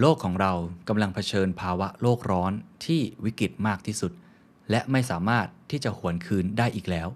[0.00, 0.52] โลกของเรา
[0.88, 2.52] กำลังเผชิญภาวะโลกร้อน
[2.84, 4.12] ที่วิกฤตมากที่สุด
[4.70, 7.08] และไม่สามารถที่จะหวนคืนได้อีกแล้ว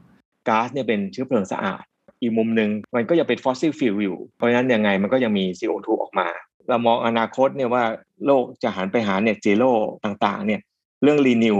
[0.48, 1.82] ก๊าซเนี่ยเป็นเชื้อเพลิงสะอาด
[2.22, 6.28] อีกมุมหนึ่งมันก็ยังเป็นฟอสซิล fuel อยู่ เพราะฉะนั้นยังไงมันก็ยังมี CO2 ออกมา
[6.68, 7.84] เรามองอนาคตเนี่ยว่า
[8.26, 9.72] โลกจะหันไปหา net zero
[10.04, 10.60] ต่างๆเนี่ย
[11.02, 11.58] เรื่อง renew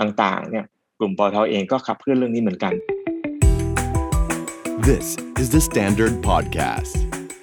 [0.00, 0.64] ต่างๆเนี่ย
[0.98, 2.74] กลุ่มปตทเองก็ขับเคลื่อนเรื่องนี้เหมือนกัน
[4.88, 6.96] This is The Standard Podcast.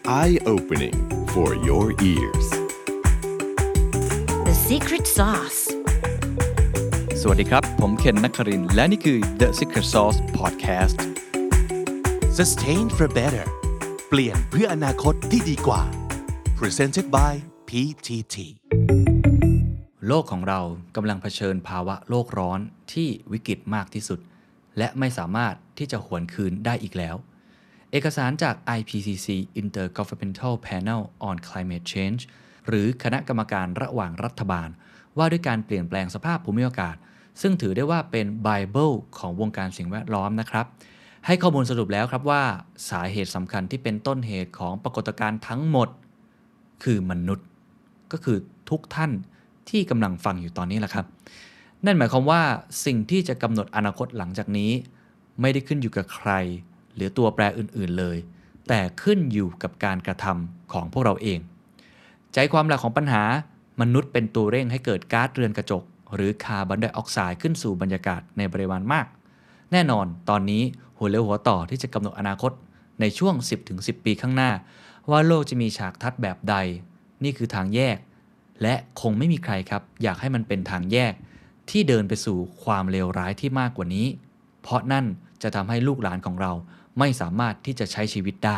[0.06, 0.98] Eye-opening
[1.34, 2.59] for your ears.
[4.70, 5.62] The secret sauce.
[7.22, 10.98] สวัสดีครับ ผมเคนนักครินทร์และนี่คือ The Secret Sauce Podcast
[12.38, 13.46] Sustain for better
[14.10, 15.82] เปลี่ยนเพื่ออนาคตที่ดีกว่า
[16.60, 17.34] Presented by
[17.70, 18.36] PTT
[20.08, 20.62] โลกของเรา
[20.96, 22.60] กำลังเผชิญภาวะโลกร้อน
[22.94, 24.20] ที่วิกฤตมากที่สุด
[24.78, 27.16] และไม่สามารถที่จะหวนคืนได้อีกแล้ว
[27.92, 29.28] เอกสารจาก IPCC
[29.62, 32.24] Intergovernmental Panel on Climate Change
[32.70, 34.70] หรือคณะกรรมการระหว่างรัฐบาล
[35.18, 36.96] ว่าด้วยการเปลี่ยนแปลงสภาพภูมิอากาศ
[37.42, 40.66] ซึ่งถือได้ว่าเป็นไบเบิลของวงการสิ่งแวดล้อมนะครับ
[41.26, 42.44] ให้ข้อมูลสรุปแล้วครับว่า
[42.90, 45.90] สาเหตุสำคัญที่เป็นต้นเหตุของปรากฏการณ์ทั้งหมด
[46.84, 47.48] คือมนุษย์
[48.12, 48.38] ก็คือ
[48.70, 49.12] ทุกท่าน
[49.70, 51.06] ที่กำลังฟังอยู่ตอนนี้แหละครับ
[51.86, 52.42] นั่นหมายความว่า
[52.86, 54.72] สิ่งที่จะกำหนดอนาคตหลังจากนี้
[55.42, 56.32] ไม่ได้ขึ้นอยู่กับใคร
[56.96, 58.18] หรือตัวแปรอื่นๆเลย
[58.68, 61.40] แต่ขึ้นอยู่กับการกระทำของพวกเราเอง
[62.34, 63.24] ใจความหลักของปัญหา
[63.82, 65.84] มนุษย์เป็นตัวเร่งให้เกิดก๊าซเรือนกระจก
[66.16, 69.06] หรือคาร์บอนไดออกไซด์ขึ้นสู่บรรยากาศในปริมาณมาก
[69.72, 70.64] แน่นอนตอนนี้
[70.98, 72.52] หัวเร็วหัวต่อที่จะกำหนดอนาคต
[73.00, 73.36] ในช่วง
[73.70, 74.52] 10-10 ปีข้างหน้า
[75.10, 76.56] ว่าโลกจะมีฉากทัดแบบใด
[77.24, 77.98] นี่คือทางแยก
[78.62, 81.14] และคงไม่มีใครครับ อยากให้มันเป็นทางแยก
[81.70, 84.08] ที่เดินไปสู่ความเลวร้ายที่มากกว่านี้
[84.62, 85.06] เพราะนั่น
[85.44, 86.52] จะทำให้ลูกหลานของเรา
[87.00, 88.58] ไม่สามารถที่จะใช้ชีวิตได้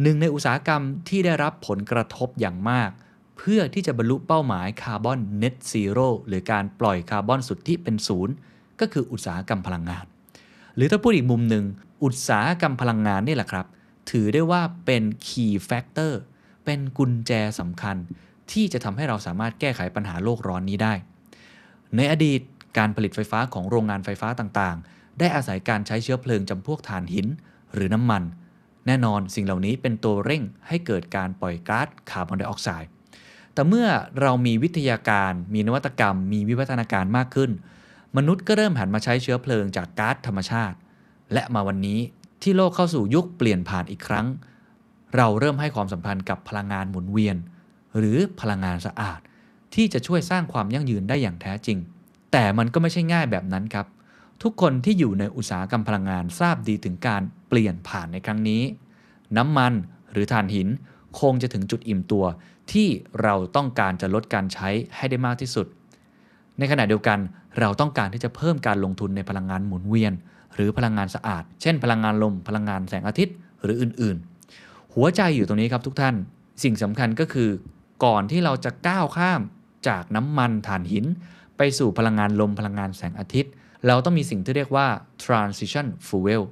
[0.00, 2.90] หนึ่งในอุตสาหกรรมที่ได้รับผลกระทบอย่างมาก
[3.38, 8.34] เพื่อที่จะบรรลุเป้าหมายคาร์บอน net zero หรือการปล่อยคาร์บอนสุทธิเป็นศูนย์
[8.80, 10.04] ก็คืออุตสาหกรรมพลังงาน
[10.76, 11.64] หรือถ้าพูดอีกมุมหนึ่ง
[12.04, 13.66] อุตสาหกรรมพลังงานนี่แหละครับ
[14.10, 16.12] ถือได้ว่าเป็น key factor
[16.64, 17.96] เป็นกุญแจสำคัญ
[18.52, 20.94] ที่จะทำให้เราสามารถแก้ไขปัญหาโลกร้อนนี้ได้
[21.96, 22.40] ในอดีต
[22.78, 27.26] การผลิตไฟฟ้าของโรงงานไฟฟ้าต่างๆ ได้อาศัยการใช้เชื้อเพลิงจำพวกถ่านหิน
[27.74, 28.22] หรือน้ำมัน
[28.86, 32.90] แน่นอนสิ่งเหล่านี้เป็นตัวเร่งให้เกิดการปล่อยก๊าซคาร์บอนไดออกไซด์
[33.54, 33.86] แต่เมื่อ
[34.20, 37.50] เรามีวิทยาการมีนวัตกรรม มีวิวัฒนาการมากขึ้น
[38.16, 40.76] มนุษย์ก็เริ่มหันมาใช้เชื้อเพลิงจากก๊าซธรรมชาติ
[41.32, 42.00] และมาวันนี้
[42.42, 44.26] ที่โลกเข้าสู่ยุคเปลี่ยนผ่านอีกครั้ง
[45.16, 47.36] เราเริ่มให้ความสัมพันธ์กับพลังงานหมุนเวียน
[47.98, 49.20] หรือพลังงานสะอาด
[49.74, 51.78] ที่จะช่วยสร้างความยั่งยืนได้อย่างแท้จริง
[52.32, 53.86] แต่มันก็ไม่ใช่ง่ายแบบนั้นครับ
[54.42, 58.62] ทุกคนที่อยู่ในอุตสาหกรรมพลังงานทราบดีถึงการเปลี่ยนผ่านในครั้งนี้
[59.36, 59.72] น้ำมัน
[60.12, 60.68] หรือถ่านหิน
[61.20, 62.24] คงจะถึงจุดอิ่มตัว
[62.72, 62.88] ที่
[63.22, 65.66] เราต้องการจะลดการใช้ให้ได้มากที่สุด
[66.58, 67.18] ในขณะเดียวกัน
[67.60, 70.12] เราต้องการที่จะเพิ่มการลงทุนในพลังงานหมุนเวียน
[70.54, 76.14] หรือพลังงานสะอาด เช่น พลังงานลม พลังงานแสงอาทิตย์ หรืออื่นๆ หัวใจอยู่ตรงนี้ครับทุกท่าน
[76.62, 77.50] สิ่งสำคัญก็คือ
[78.04, 79.40] ก่อนที่เราจะก้าวข้าม
[79.88, 81.04] จากน้ำมันถ่านหิน
[81.56, 83.52] ไปสู่พลังงานลมพลังงานแสงอาทิตย์
[83.86, 84.88] เราต้องมีสิ่งที่เรียกว่า
[85.24, 86.42] transition fuel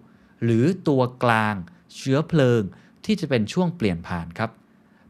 [0.44, 1.54] หรือตัวกลาง
[1.96, 2.62] เชื้อเพลิง
[3.04, 4.50] ที่จะเป็นช่วงเปลี่ยนผ่านครับ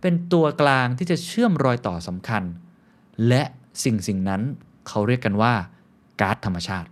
[0.00, 2.42] เป็นตัวกลางที่จะเชื่อมรอยต่อสำคัญ
[3.28, 3.42] และ
[3.84, 4.42] สิ่งสิ่งนั้น
[4.88, 5.54] เขาเรียกกันว่า
[6.20, 6.88] ก๊าซธรรมชาติ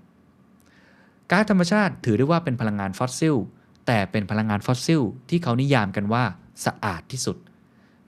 [1.30, 3.36] ก๊าซธรรมชาติถือได้ว่าเป็นพลังงานฟอสซิล
[3.86, 6.24] แต่เป็นพลังงานฟอสซิลที่เขานิยามกันว่า
[6.64, 7.36] สะอาดที่สุด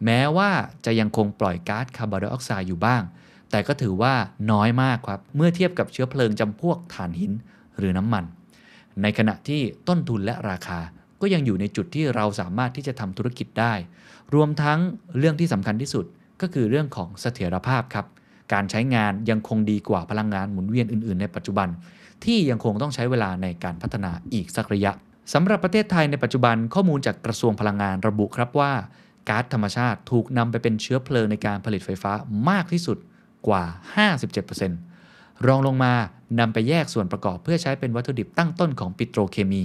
[0.05, 0.51] แม้ว่า
[0.85, 3.03] จะยังคงปล่อยก๊าซคาร์บอนไดออกไซด์อยู่บ้าง
[3.51, 4.15] แต่ก็ถือว่า
[4.53, 7.33] น้อยมากครับ เมื่อเทียบกับเชื้อเพลิงจำพวกถ่านหิน
[7.79, 8.25] หรือน้ำมัน
[9.03, 10.81] ในขณะที่ต้นทุนและราคา
[11.21, 13.73] ก็ยังอยู่ในจุดที่เราสามารถที่จะทำธุรกิจได้
[14.35, 14.79] รวมทั้ง
[15.19, 16.05] เรื่องที่สำคัญที่สุด
[16.41, 18.07] ก็คือเรื่องของเสถียรภาพครับ
[18.53, 21.69] การใช้งานยังคงดีกว่าพลังงานหมุนเวียนอื่นๆ ในปัจจุบัน
[22.25, 24.93] ที่ยังคงต้องใช้เวลาในการพัฒนาอีกสักระยะ
[25.33, 28.73] สำหรับประเทศไทยในปัจจุบันข้อมูลจากกระทรวงพลังงานระบุครับว่า
[29.29, 32.13] ก๊าซธรรมชาติถูกนำไปเป็นเชื้อเพลิงในการผลิตไฟฟ้า
[32.49, 32.99] มากที่สุด
[33.47, 33.65] กว่า
[34.75, 35.93] 57%รองลงมา
[36.39, 39.63] นำไปแยกส่วนประกอบเพื่อใช้เป็นวัตถุดิบตั้งต้นของปิโตรเคมี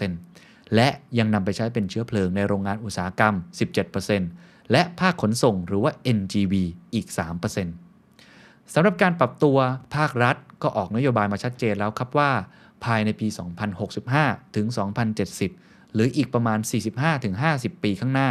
[0.00, 0.88] 23%และ
[1.18, 3.34] ยังนำไปใช้เป็นเชื้อเพลิงในโรงงานอุตสาหกรรม
[4.02, 6.54] 17%และภาคขนส่งหรือว่า NGV
[6.94, 7.06] อีก
[7.90, 9.58] 3%สำหรับการปรับตัว
[9.94, 12.30] ภาครัฐก็ออกนโยบายมาชัดเจนแล้วครับว่า
[12.84, 13.28] ภายในปี
[13.92, 14.66] 2065 ถึง
[15.30, 16.58] 2070 หรืออีกประมาณ
[17.20, 18.30] 45-50 ปีข้างหน้า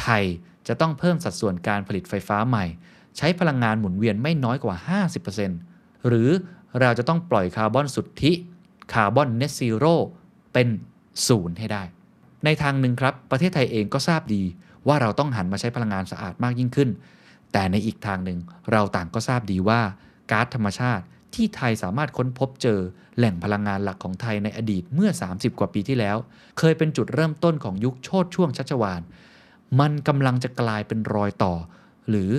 [0.00, 0.24] ไทย
[0.68, 2.64] จะต้องเพิ่มสัดส่วนการผลิตไฟฟ้าใหม่
[3.16, 4.76] ใช้พลังงานหมุนเวียนไม่น้อยกว่า
[5.42, 6.28] 50%หรือ
[6.80, 8.32] เราจะต้องปล่อยคาร์บอนสุทธิ
[8.92, 9.94] คาร์บอนเน t ซีโร่
[10.52, 10.68] เป็น
[11.26, 11.82] ศูนย์ให้ได้
[12.44, 14.42] ในทางหนึ่งครับ ประเทศไทยเองก็ทราบดี
[14.86, 16.90] ว่าเราต้องหันมาใช้พลังงานสะอาดมากยิ่งขึ้น
[17.52, 18.38] แต่ในอีกทางหนึ่ง
[18.72, 19.80] เราต่างก็ทราบดีว่า
[20.30, 21.04] ก๊าซธรรมชาติ
[21.34, 22.80] ที่ไทยสามารถค้นพบเจอ
[23.16, 26.16] แหล่งพลังงานหลักของไทยในอดีตเมื่อ 30 กว่าปีที่แล้ว
[26.58, 29.02] เคยเป็นจุดเริ่มต้นของยุคโชติช่วงชัชวาล
[29.80, 31.54] มันกำลังจะกลายเป็นรอยต่อ
[32.08, 32.30] หรือ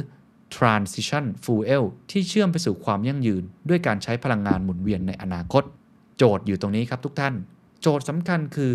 [0.57, 5.63] transition fuel ที่เชื่อมไปสู่ความยั่งยืน ด้วยการใช้พลังงานหมุนเวียนในอนาคต
[6.17, 7.33] โจทย์อยู่ตรงนี้ครับทุกท่าน
[7.81, 8.71] โจทย์สำคัญคือ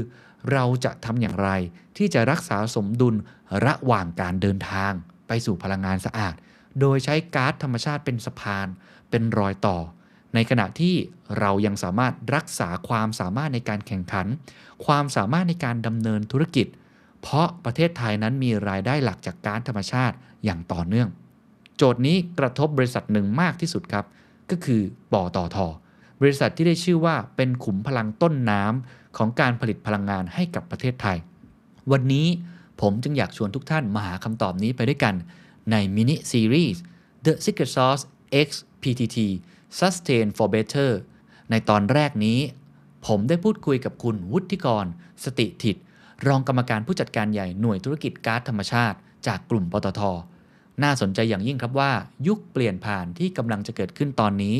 [0.53, 1.51] เราจะทำอย่างไร
[1.97, 3.15] ที่จะรักษาสมดุล
[3.67, 4.93] ระหว่างการเดินทาง
[5.29, 6.35] ไปสู่พลังงานสะอาด
[6.81, 8.67] โดยใช้ก๊าซธรรมชาติเป็นสะพาน
[9.11, 9.79] เป็นรอยต่อ
[10.35, 10.95] ในขณะที่
[11.39, 14.27] เรายังสามารถรักษาความสามารถในการแข่งขัน
[14.87, 16.67] ความสามารถในการดำเนินธุรกิจ
[17.23, 21.09] เพราะประเทศไทยนั้นมีรายได้หลักจากก๊าซธรรมชาติอย่างต่อเนื่อง
[21.77, 24.05] โจทย์นี้กระทบบริษัทหนึ่งมากที่สุดครับ
[24.51, 24.81] ก็คือ
[25.13, 25.57] ปอตอท
[26.21, 31.19] บริษัทที่ได้ชื่อว่าเป็นขุมพลังต้นน้ำของการผลิตพลังงานให้กับประเทศไทย
[31.93, 32.27] วันนี้
[32.81, 35.15] ผมจึงอยากชวนทุกท่านมาหาคำตอบนี้ไปด้วยกัน
[35.71, 36.83] ในมินิซีรีส์
[37.25, 38.05] The Secret Sauce
[38.47, 38.49] X
[38.83, 39.19] PTT
[39.79, 40.91] Sustain for Better
[41.51, 42.39] ในตอนแรกนี้
[43.07, 44.87] ผมได้พูดคุยกับคุณวุฒิกร
[45.25, 45.77] สติถิต
[46.27, 48.97] รองกรรมการผู้จัดการใหญ่หน่วยธุรกิจก๊าซธรรมชาติ
[49.27, 50.01] จากกลุ่มปตท
[50.83, 51.93] น่าสนใจอย่างยิ่งครับว่า
[52.27, 54.57] ยุคเปลี่ยนผ่านที่กำลังจะเกิดขึ้นตอนนี้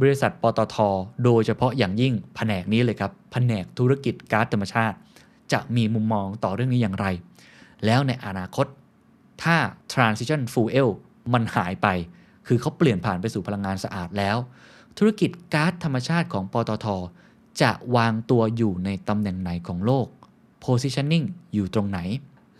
[0.00, 0.76] บริษัทปตท
[1.24, 4.96] โดยเฉพาะอย่างยิ่งแผนกนี้เลยครับแผนกธุรกิจก๊าซธรรมชาติ
[5.52, 7.06] จะมีมุมมองต่อเรื่องนี้อย่างไร
[7.84, 8.66] แล้วในอนาคต
[9.42, 9.56] ถ้า
[9.92, 10.88] transition fuel
[11.32, 11.88] มันหายไป
[12.46, 14.36] คือเขาเปลี่ยนผ่านไปสู่พลังงานสะอาดแล้ว
[14.98, 16.86] ธุรกิจก๊าซธรรมชาติของปตท
[17.62, 20.06] จะวางตัวอยู่ในตำแหน่งไหนของโลก
[20.64, 21.98] positioning อยู่ตรงไหน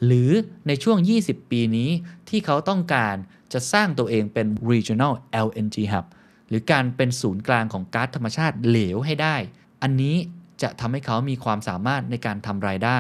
[0.04, 0.30] หรือ
[0.66, 1.90] ในช่วง 20 ปีนี้
[2.28, 3.16] ที่เขาต้องการ
[3.52, 5.12] จะสร้างตัวเองเป็น regional
[5.46, 6.06] LNG hub
[6.48, 9.36] หรือการเป็นศูนย์กลางของก๊าซธรรมชาติเหลวให้ได้
[9.82, 10.16] อันนี้
[10.62, 12.98] จะทำให้เขามีความสามารถในการทำรายได้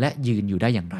[0.00, 0.98] และยืนอยู่ได้อย่างไร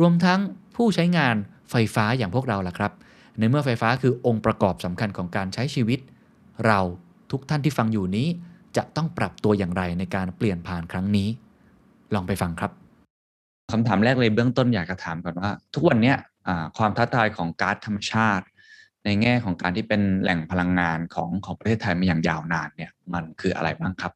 [0.00, 0.40] รวมทั้ง
[0.76, 1.36] ผู้ใช้งาน
[1.70, 2.92] ไฟฟ้าอย่างพวกเราล่ะครับ
[3.38, 6.00] ในเมื่อไฟฟ้าคือองค์ประกอบสำคัญของการใช้ชีวิต
[6.66, 6.80] เรา
[7.30, 8.28] ทุกท่านที่ฟังอยู่นี้
[8.76, 11.28] จะต้องปรับตัวอย่างไรในการเปลี่ยนผ่านครั้งนี้
[12.14, 12.72] ลองไปฟังครับ
[13.72, 16.12] คำถามแรกเลยเบื้องต้นอยากจะถามก่อนว่า ทุกวันนี้
[16.78, 18.46] ความท้าทายของก๊าซธรรมชาติ
[19.04, 24.12] ในแง่ของการที่เป็นแหล่งพลังงานของของประเทศไทยมาอย่างยาวนานเนี่ยมันคืออะไรบ้างครับ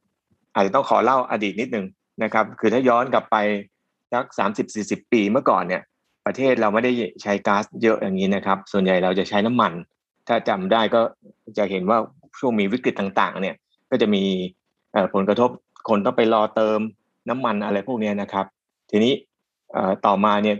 [0.55, 1.87] อาจจะต้องขอเล่าอดีตนิดนึง
[2.23, 3.37] นะครับ คือถ้าย้อนกลับไป
[4.13, 5.83] สักสามสิบสี่สิบปีเมื่อก่อนเนี่ย
[6.27, 6.93] ประเทศเราไม่ได้
[7.23, 9.73] ใช้ก๊าซเยอะอย่างนี้นะครับ ส่วนใหญ่เราจะใช้น้ำมัน
[10.29, 11.01] ถ้าจำได้ก็
[11.59, 11.99] จะเห็นว่า
[12.39, 13.55] ช่วงมีวิกฤตต่างๆ เนี่ย
[13.91, 14.23] ก็จะมี
[15.15, 15.51] ผลกระทบ
[15.89, 16.79] คนต้องไปรอเติม
[17.29, 18.47] น้ำมันอะไรพวกนี้นะครับ
[18.91, 19.13] ทีนี้
[20.07, 20.57] ต่อมาเนี่ย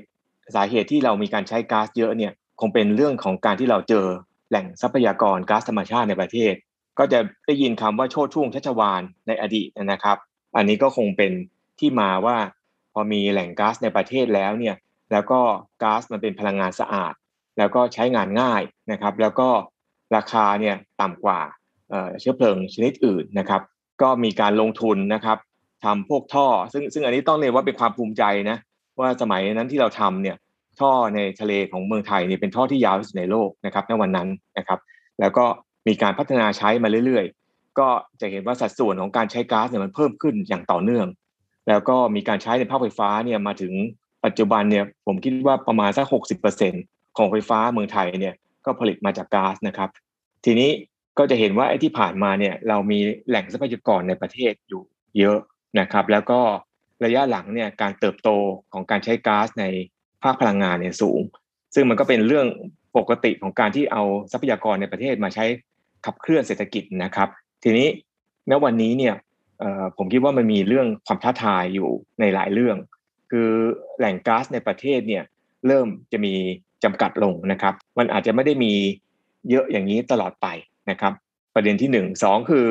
[0.55, 4.07] สาเหตุที่เรามีการใช้ก๊าซเยอะเนี่ยคงเป็นเรื่องของการที่เราเจอ
[4.51, 6.55] แหล่งทรัพยากรก๊าซธรรมชาติในประเทศ
[6.99, 10.17] ก็จะได้ยินคำว่าโชดช่วงชัชวาลในอดีตนะครับ
[10.57, 11.33] อันนี้ก็คงเป็น
[11.79, 12.37] ที่มาว่า
[12.93, 14.77] พอมีแหล่งก๊าซในประเทศแล้วเนี่ย
[15.13, 15.41] แล้วก็
[15.83, 17.13] ก๊าซมันเป็นพลังงานสะอาด
[17.59, 18.63] แล้วก็ใช้งานง่าย
[18.93, 19.49] นะครับ แล้วก็
[20.17, 21.41] ราคาเนี่ยต่ำกว่า
[22.21, 23.63] เชื้อเพลิงชนิดอื่นนะครับ
[24.03, 25.39] ก็มีการลงทุนนะครับ
[25.85, 28.59] ทำพวกท่อ ซึ่งซึ่งอันนี้ต้องเรียกว่าเป็นความภูมิใจนะ
[29.01, 30.37] ว่าสมัยนั้นที่เราทำเนี่ย
[30.81, 34.29] ท่อในทะเลของเมืองไทยเนี่ยเป็นท่อที่ยาวที่สุดในโลกนะครับในวันนั้น
[34.59, 34.79] นะครับ
[35.21, 35.45] แล้วก็
[35.87, 37.89] มีการพัฒนาใช้มาเรื่อยๆ ก็
[38.21, 41.07] จะเห็นว่าสัดส่วนของการใช้ก๊าซเนี่ยมันเพิ่มขึ้นอย่างต่อเนื่อง
[41.69, 43.73] แล้วก็มีการใช้ในภาคไฟฟ้าเนี่ยมาถึง
[44.25, 46.73] ปัจจุบันเนี่ยผมคิดว่าประมาณสักหกสิบเปอร์เซ็น
[47.19, 48.35] ของไฟฟ้าเมืองไทยเนี่ย
[48.65, 49.89] ก็ผลิตมาจากก๊าซนะครับ
[50.45, 50.71] ทีนี้
[51.19, 52.99] ก็จะเห็นว่าไอ้ที่ผ่านมาเนี่ยเรามี
[53.29, 54.83] แหล่งทรัพยากรในประเทศอยู่
[55.19, 55.39] เยอะ
[55.81, 56.41] นะครับ แล้วก็
[57.05, 58.29] ระยะหลังเนี่ยการเติบโต
[58.73, 59.65] ของการใช้ก๊าซใน
[60.23, 61.21] ภาคพลังงานเนี่ยสูง
[61.75, 62.47] ซึ่งมันก็เป็นเรื่อง
[62.97, 65.45] ปกติของการที่เอาทรัพยากรในประเทศมาใช้
[66.05, 67.29] ขับเคลื่อนเศรษฐกิจนะครับ
[67.63, 67.89] ทีนี้
[68.51, 69.15] ณวันนี้เนี่ย
[69.97, 71.89] ผมคิดว่ามันมีเรื่องความท้าทายอยู่
[72.21, 72.77] ในหลายเรื่อง
[73.31, 73.51] คือ
[73.99, 75.25] แหล่งก๊าซในประเทศเนี่ย
[75.67, 76.35] เริ่มจะมี
[76.85, 78.73] จำกัดลงนะครับ มันอาจจะไม่ได้มี
[79.51, 80.47] เยอะอย่างนี้ตลอดไป
[80.91, 81.13] นะครับ
[81.55, 82.67] ประเด็นที่หนึ่งสองคือ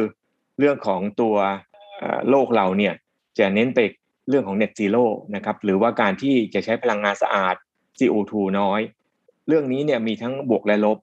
[0.59, 1.35] เรื่องของตัว
[2.29, 2.93] โลกเราเนี่ย
[3.39, 3.79] จะเน้นไป
[4.29, 5.05] เรื่องของ net zero
[5.35, 7.55] นะครับหรือว่าการที่จะใช้พลังงานสะอาด
[7.99, 8.81] CO2 น้อย
[9.47, 10.97] เรื่องนี้เนี่ยมีทั้งบวกและลบ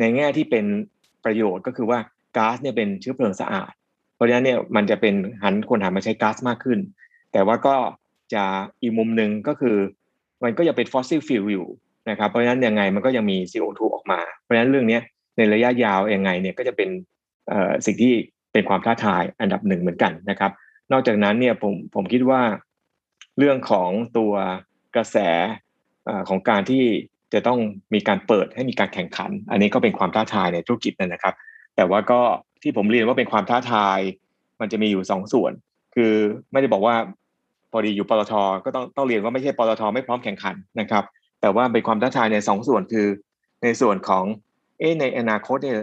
[0.00, 0.64] ในแง่ที่เป็น
[1.24, 1.98] ประโยชน์ก็คือว่า
[2.36, 3.72] ก๊าซเนี่ยเป็นเชื้อเพลิงสะอาด
[4.14, 6.78] เพราะฉะนั้นเนี่ยมันจะเป็นหันคนหันมาใช้ก๊าซมากขึ้น
[7.32, 7.76] แต่ว่าก็
[8.34, 8.44] จะ
[8.82, 9.76] อีกมุมหนึ่งก็คือ
[10.42, 11.66] มันก็ยังเป็นฟอสซิล fuel อยู่
[12.10, 14.98] นะครับเพราะฉะนั้นยังไงมันก็ยังมี CO2 ออกมา เพราะฉะนั้นเรื่องนี้
[15.36, 16.88] ในระยะยาวยังไงเนี่ยก็จะเป็น
[17.86, 18.14] สิ่งที่
[18.52, 20.52] เป็นความท้าทายอันดับหนึ่งเหมือนกันนะครับ
[20.92, 22.42] นอกจากนั้นเนี่ยผมผมคิดว่า
[23.38, 24.32] เรื่องของตัว
[24.96, 25.16] กระแส
[26.28, 26.84] ของการที่
[27.32, 27.58] จะต้อง
[27.94, 31.34] มีการเปิดให้มีการแข่งขัน อันนี้ก็เป็นความท้าทายในธุรกิจนะครับ
[31.76, 32.20] แต่ว่าก็
[32.62, 33.98] ที่ผมเรียนว่าเป็นความท้าทาย
[34.60, 35.52] มันจะมีอยู่สองส่วน
[35.94, 36.12] คือ
[36.52, 36.96] ไม่ได้บอกว่า
[37.72, 38.32] พอดีอยู่ปตท
[38.64, 41.04] ก็ต้องต้องเรียนว่าไม่ใช่ปตทไม่พร้อมแข่งขันนะครับ
[41.40, 43.06] แต่ว่าเป็นความท้าทายในสองส่วนคือ
[43.62, 44.24] ในส่วนของ
[44.78, 45.80] เอในอนาคตเนี่ย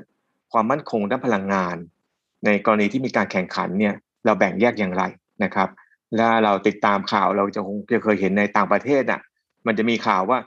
[0.52, 1.76] ความมั่นคงด้านพลังงาน
[2.46, 3.96] ในกรณีที่มีการแข่งขันเนี่ย
[4.26, 5.04] เราแบ่งแยกอย่างไร
[5.44, 5.70] นะครับ
[6.16, 9.22] และเราติดตามข่าวเราจะคงจะเคยเห็นในต่างประเทศอะ
[9.68, 10.40] มันจะมีข่าวว่า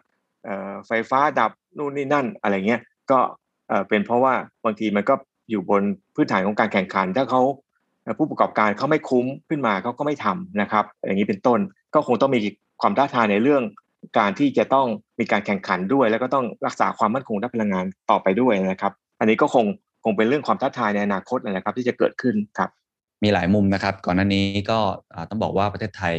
[0.87, 3.19] ไฟฟ้าดับนู่นนี่นั่นอะไรเงี้ยก็
[3.89, 5.15] เป็นเพราะว่าบางทีมันก็
[5.51, 5.83] อยู่บน
[6.15, 7.43] พื้นฐานของการแข่งขัน ถ้าเขา
[8.19, 11.59] ผู้ประกอบการเขาไม่คุ้มขึ้นมาเขาก็ไม่ทำนะครับ อย่างนี้เป็นต้น
[11.95, 12.41] ก็คงต้องมี
[12.81, 13.63] ความท้าทายในเรื่อง
[14.19, 14.87] การที่จะต้อง
[15.19, 19.65] มีการแข่งขันด้วย แล้วก็ต้องรักษาความมั่นคงด้านพลังงานต่อไปด้วยนะครับ อันนี้ก็คง
[20.05, 22.71] คงเป็นเรื่องความท้าทายในอนาคตนะครับ ที่จะเกิดขึ้นครับ
[23.23, 24.79] มีหลายมุมนะครับ ก่อนหน้านี้ก็
[25.29, 26.17] ต้องบอกว่าประเทศไทย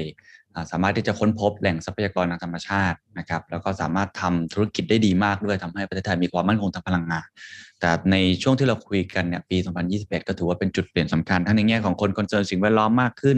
[0.71, 7.25] สามารถที่จะค้นพบแหล่งทรัพยากรทางธรรมชาตินะครับ แล้วก็สามารถทำธุรกิจได้ดีมากด้วยทำให้ประเทศไทยมีความมั่นคงทางพลังงาน
[7.79, 9.57] แต่ในช่วงที่เราคุยกันเนี่ยปี
[9.93, 13.37] 2021 ก็ถือว่าเป็นจุดเปลี่ยนสำคัญทั้งในแง่ของคนคอนเซิร์นสิ่งแวดล้อมมากขึ้น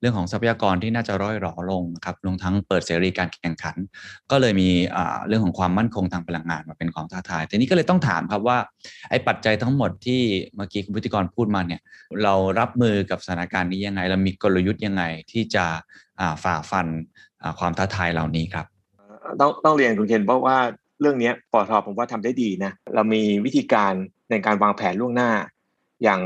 [0.00, 3.76] เรื่องของทรัพยากรที่น่าจะร่อยหรอลงนะครับรวมทั้งเปิดเสรีการแข่งขัน
[4.30, 4.68] ก็เลยมี
[5.28, 8.58] เรื่องของความมั่นคงทางพลังงานมาเป็นของท้าทายทีนี้ก็เลยต้องถามครับว่า
[9.10, 10.22] ไอ้ปัจจัยทั้งหมดที่
[10.56, 11.80] เมื่อกี้คุณพิธีกรพูดมาเนี่ย
[12.22, 15.02] เรารับมือกับสถานการณ์นี้ยังไง เรามีกลยุทธ์ยังไง
[15.32, 15.64] ที่จะ
[16.44, 16.86] ฝ่าฟัน
[17.58, 18.66] ความท้าทายเหล่านี้ครับ
[19.40, 20.56] ต้องต้องเรียนคุณเคนเพราะว่า
[21.00, 23.92] เรื่องนี้ปอทผมว่าทำได้ดีนะเรามีวิธีการ
[24.30, 25.30] ในการวางแผนล่วงหน้า
[26.02, 26.20] อย่าง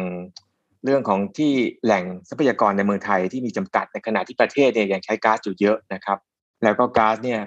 [0.84, 1.52] เรื่องของที่
[1.84, 6.18] แหล่งทรัพยากรในเมืองไทยที่มีจำกัดในขณะที่ประเทศเนี่ยยังใช้ก๊าซอยู่เยอะนะครับ
[6.62, 7.40] แล้วก็ก๊าซเนี่ย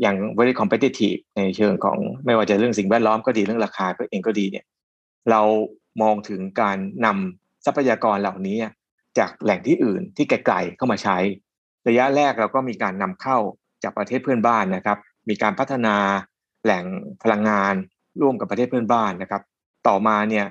[0.00, 4.64] อย่าง very competitive ในเชิงของไม่ว่าจะเรื่องสิ่งแวดล้อมก็ดีเรื่องราคาก็เองก็ดีเนี่ย
[5.30, 5.42] เรา
[6.02, 8.56] มองถึงการนำทรัพยากรเหล่านี้
[9.18, 11.16] จากแหล่งที่อื่นที่ไกลๆเข้ามาใช้
[11.88, 13.38] ระยะแรกเราก็มีการนำเข้า
[13.82, 15.96] จากประเทศเพื่อนบ้านนะครับ มีการพัฒนา
[16.64, 16.84] แหล่ง
[17.22, 17.74] พลังงาน
[18.20, 19.42] ร่วมกับประเทศเพื่อนบ้านนะครับ
[19.88, 20.46] ต่อมาเนี่ย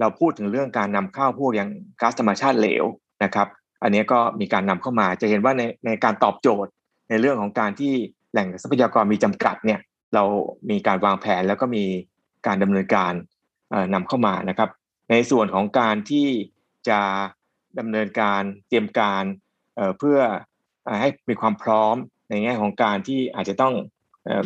[0.00, 1.70] เราพูดถึงเรื่องการนำเข้าพวกอย่าง
[2.00, 2.84] ก๊าซธรรมชาติเหลว
[3.24, 3.48] นะครับ
[3.82, 6.70] อันนี้ก็มีการนำเข้ามาจะเห็นว่าในในการตอบโจทย์
[7.10, 7.92] ในเรื่องของการที่
[8.32, 9.80] แหล่งทรัพยากรมีจำกัดเนี่ย
[10.14, 10.24] เรา
[10.70, 11.84] มีการวางแผนแล้วก็มี
[12.46, 13.12] การดำเนินการ
[13.94, 14.70] นำเข้ามานะครับ
[15.10, 16.28] ในส่วนของการที่
[16.88, 17.00] จะ
[17.78, 19.24] ดำเนินการเตรียมการ
[19.98, 20.18] เพื่อ
[21.00, 21.96] ให้มีความพร้อม
[22.28, 23.74] ในแง่ของการที่อาจจะต้อง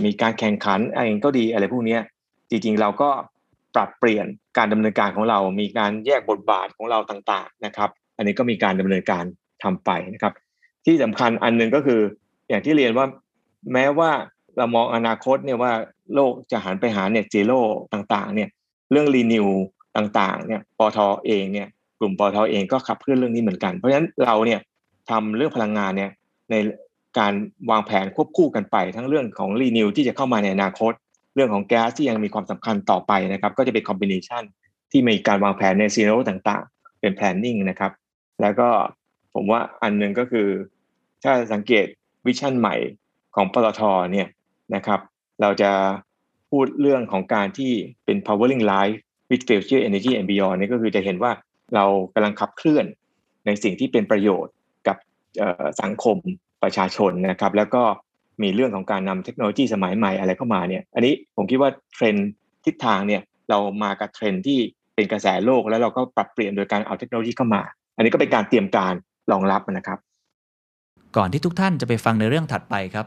[0.05, 1.99] มีการแข่งขันอะไรก็ดีอะไรพวกนี้
[2.51, 3.11] จริงๆเราก็
[3.75, 9.25] ปรับเปลี่ยนการดำเนินการของเรา มีการแยกบทบาทของเราต่างๆนะครับ อันนี้ก็มีการดำเนินการ
[9.63, 10.33] ทำไปนะครับ
[10.87, 12.01] ที่สำคัญอันนึงก็คือ
[12.49, 13.07] อย่างที่เรียนว่า
[13.73, 14.11] แม้ว่า
[14.57, 15.73] เรามองอนาคตเนี่ยว่า
[16.15, 17.61] โลกจะหันไปหา net zero
[17.93, 18.49] ต่างๆเนี่ย
[18.93, 19.47] เรื่อง renew
[19.97, 24.61] ต่างๆเนี่ยปตทเองเนี่ยกลุ่มปตทเองก็ขับเคลื่อนเรื่องนี้เหมือนกัน เพราะฉะนั้นเราเนี่ย
[25.11, 26.11] ทำเรื่องพลังงานเนี่ย
[26.51, 26.55] ใน
[27.19, 27.33] การ
[27.71, 30.93] วางแผนควบคู่กันไป ทั้งเรื่องของ renew ที่จะเข้ามาในอนาคต
[31.39, 34.43] เรื่องของแก๊สที่ยังมีความสำคัญต่อไปนะครับ ก็จะเป็น combination
[34.91, 37.93] ที่มีการวางแผนใน scenario ต่างๆ เป็น planning นะครับ
[38.41, 38.69] แล้วก็
[39.35, 40.49] ผมว่าอันหนึ่งก็คือ
[41.25, 41.87] ถ้าสังเกต
[42.27, 42.75] vision ใหม่
[43.35, 43.81] ของปตท
[44.13, 44.29] เนี่ย
[44.75, 45.01] นะครับ
[45.41, 45.71] เราจะ
[46.51, 47.73] พูดเรื่องของการที่
[48.05, 48.99] เป็น powering life
[49.31, 51.33] with future energy and beyond นี่ก็คือจะเห็นว่า
[51.75, 52.87] เรากำลังขับเคลื่อน
[53.47, 54.55] ในสิ่งที่เป็นประโยชน์
[54.87, 54.97] กับ
[55.83, 56.17] สังคม
[56.63, 57.83] ประชาชนนะครับ แล้วก็
[58.43, 62.15] มีเรื่องของการนำเทคโนโลยีสมัยใหม่อะไรเข้ามาเนี่ย อันนี้ผมคิดว่าเทรน
[62.65, 64.59] ทิศทางเนี่ยเรามากับเทรนที่
[64.95, 67.63] เป็นกระแสโลกแล้วเราก็ปรับเปลี่ยนโดยการเอาเทคโนโลยีเข้ามา
[67.97, 68.95] อันนี้ก็เป็นการเตรียมการ
[69.33, 69.99] รองรับนะครับ
[71.17, 73.07] ก่อนที่ทุกท่านจะไปฟังในเรื่องถัดไปครับ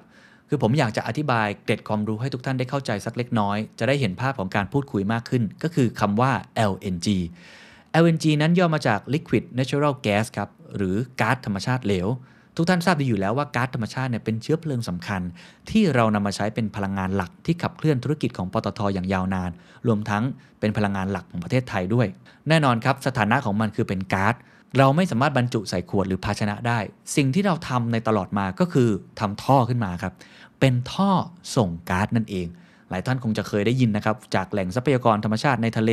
[0.50, 6.32] คือผมอยากจะอธิบายเกร็ดความรู้ให้ทุกท่านได้เข้าใจสักเล็กน้อย จะได้เห็นภาพของการพูดคุยมากขึ้น ก็คือคำว่า
[6.72, 7.08] LNG
[8.04, 12.08] LNG นั้นย่อมาจาก Liquid Natural Gas ครับหรือก๊าซธรรมชาติเหลว
[12.56, 15.22] ทุกท่านทราบดีอยู่แล้วว่าก๊าซธรรมชาติเนี่ยเป็นเชื้อเพลิงสำคัญ
[15.70, 19.52] ที่เรานำมาใช้เป็นพลังงานหลักที่ขับเคลื่อนธุรกิจของปตทอย่างยาวนาน
[19.88, 20.24] รวมทั้ง
[20.60, 22.08] เป็นพลังงานหลักของประเทศไทยด้วย
[22.50, 24.36] แน่นอนครับสถานะของมันคือเป็นก๊าซ
[24.78, 26.80] เราไม่สามารถบรรจุใส่ขวดหรือภาชนะได้
[27.16, 28.90] สิ่งที่เราทำในตลอดมาก็คือ
[29.20, 30.14] ทำท่อขึ้นมาครับ
[30.60, 31.12] เป็นท่อ
[31.56, 32.48] ส่งก๊าซนั่นเอง
[32.90, 35.92] หลายท่านคงจะเคยได้ยินนะครับ จากแหล่งทรัพยากรธรรมชาติในทะเล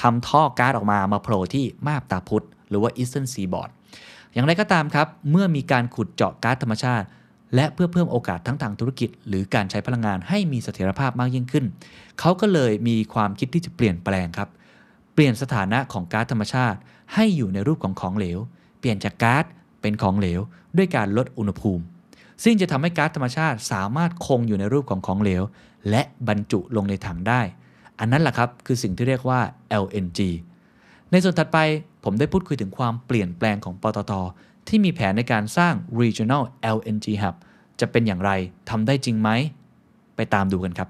[0.00, 3.70] ทำท่อก๊าซออกมามาโผล่ที่มาบตาพุธหรือว่า Eastern Seaboard
[4.32, 7.06] อย่างไรก็ตามครับ เมื่อมีการขุดเจาะก๊าซธรรมชาติ
[7.54, 11.64] และเพื่อเพิ่มโอกาสทั้งทางธุรกิจ หรือการใช้พลังงานให้มีเสถียรภาพมากยิ่งขึ้น
[12.20, 14.48] เขาก็เลยมีความคิดที่จะเปลี่ยนแปลงครับ
[15.14, 16.78] เปลี่ยนสถานะของก๊าซธรรมชาติ
[17.14, 18.38] ให้อยู่ในรูปของของเหลว
[18.80, 19.44] เปลี่ยนจากก๊าซ
[19.80, 20.40] เป็นของเหลว
[20.76, 21.82] ด้วยการลดอุณหภูมิ
[22.44, 25.42] ซึ่งจะทำให้ก๊าซธรรมชาติสามารถคงอยู่ในรูปของของเหลว
[25.90, 27.40] และบรรจุลงในถังได้
[27.98, 29.40] อันนั้นแหละครับคือสิ่งที่เรียกว่า
[29.84, 30.20] LNG
[31.10, 31.58] ในส่วนถัดไป
[32.04, 34.12] ผมได้พูดคุยถึงความเปลี่ยนแปลงของปตท
[34.68, 36.42] ที่มีแผนในการสร้าง Regional
[36.76, 37.34] LNG Hub
[37.80, 38.30] จะเป็นอย่างไร
[38.70, 39.30] ทำได้จริงไหม
[40.16, 40.88] ไปตามดูกันครับ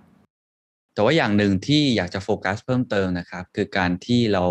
[0.95, 4.45] แต่ว่าอย่างหนึ่งที่อยากจะโฟกัสเพิ่มเติมนะครับ คือการที่เรา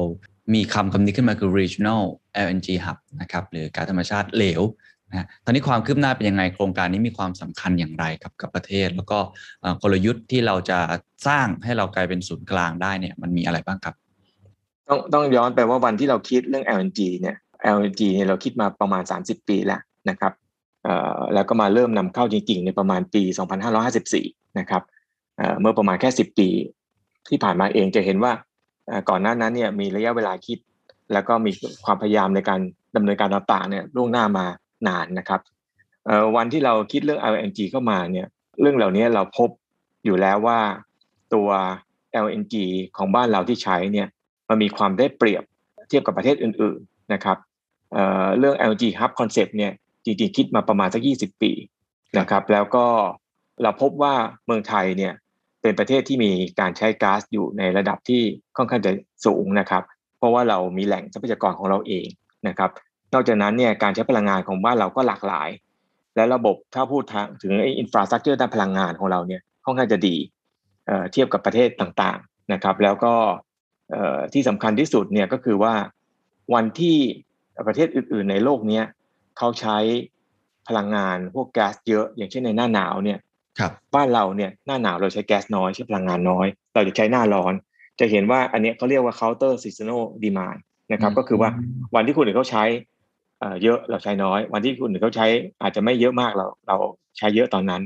[0.53, 2.01] มีคำคำนี้ขึ้นมาคือ Regional
[2.45, 4.61] LNG Hub นะครับหรือการธรรมชาติเหลว
[5.11, 9.19] นะตอนนี้ความคืบหน้าเป็นยังไงโครงการนี้มีความสำคัญอย่างไรครับกับประเทศ แล้วก็
[9.83, 10.79] กลยุทธ์ที่เราจะ
[11.27, 13.95] สร้างให้เรากลายเป็นศูนย์กลางได้เนี่ยมันมีอะไรบ้างครับ
[14.89, 17.35] ต้องต้องย้อนไปว่าวันที่เราคิดเรื่อง LNG เนี่ย
[17.75, 20.33] LNG เนี่ยเราคิดมาประมาณ 30 ปีแล้วนะครับ
[21.33, 23.23] แล้วก็มาเริ่มนำเข้าจริงๆในประมาณปี
[23.89, 24.83] 2554 นะครับ
[25.61, 26.49] เมื่อประมาณแค่ 10 ปี
[27.29, 28.31] ที่ผ่านมาเองจะเห็นว่า
[29.09, 30.57] ก่อนหน้านั้นเนี่ยมีระยะเวลาคิด
[31.13, 31.51] แล้วก็มี
[31.85, 32.59] ความพยายามในการ
[32.95, 34.45] ดำเนินการต่างๆเนี่ยล่วงหน้ามา
[34.87, 35.41] นานนะครับ
[36.35, 38.27] วันที่เราคิดเรื่อง LNG เข้ามาเนี่ย
[38.61, 39.49] เรื่องเหล่านี้เราพบ
[40.05, 40.59] อยู่แล้วว่า
[41.33, 41.49] ตัว
[42.25, 42.55] LNG
[42.97, 44.07] ของบ้านเราที่ใช้เนี่ย
[44.49, 45.43] มันมีความได้เปรียบ
[45.89, 47.37] เทียบกับประเทศอื่นๆนะครับ
[47.93, 49.71] เเรื่อง LNG Hub Concept เนี่ย
[50.05, 51.51] จริงๆคิดมาประมาณสัก 20 ปี
[52.19, 52.85] นะครับ แล้วก็
[53.61, 54.13] เราพบว่า
[54.45, 55.13] เมืองไทยเนี่ย
[55.61, 58.21] เป็นประเทศที่มีการใช้ก๊าซอยู่ในระดับที่
[58.57, 58.91] ค่อนข้างจะ
[59.25, 59.83] สูงนะครับ
[60.17, 62.05] เพราะว่าเรามีแหล่งทรัพยากรของเราเอง
[62.47, 62.69] นะครับ
[63.13, 65.49] นอกจากนั้นเนี่ยการใช้พลังงานของบ้านเราก็หลากหลาย
[66.15, 67.03] และระบบถ้าพูด
[67.43, 70.15] ถึงอินฟราสตรักเจอร์ด้านพลังงานของเราเนี่ยค่อนข้างจะดี
[71.11, 73.13] เทียบกับประเทศต่างๆนะครับ แล้วก็
[74.33, 75.73] ที่สำคัญที่สุดเนี่ยก็คือว่า
[76.53, 76.97] วันที่
[77.67, 78.81] ประเทศอื่น ๆ ในโลกนี้
[79.37, 79.77] เขาใช้
[80.67, 83.19] พลังงานพวกแก๊สเยอะ อย่างเช่นในหน้าหนาวเนี่ย
[83.95, 87.53] บ้านเราเนี่ยหน้าหนาวเราใช้แก๊สน้อยใช้พลังงานน้อย เราจะใช้หน้าร้อน
[87.99, 90.59] จะเห็นว่าอันนี้เขาเรียกว่า counter seasonal demand
[90.91, 91.49] นะครับก็คือว่า
[91.95, 92.63] วันที่คนอื่นเขาใช้
[93.63, 95.27] เยอะเราใช้น้อย วันที่คนอื่นเขาใช้
[95.61, 96.77] อาจจะไม่เยอะมากเราเรา
[97.17, 97.81] ใช้เยอะตอนนั้น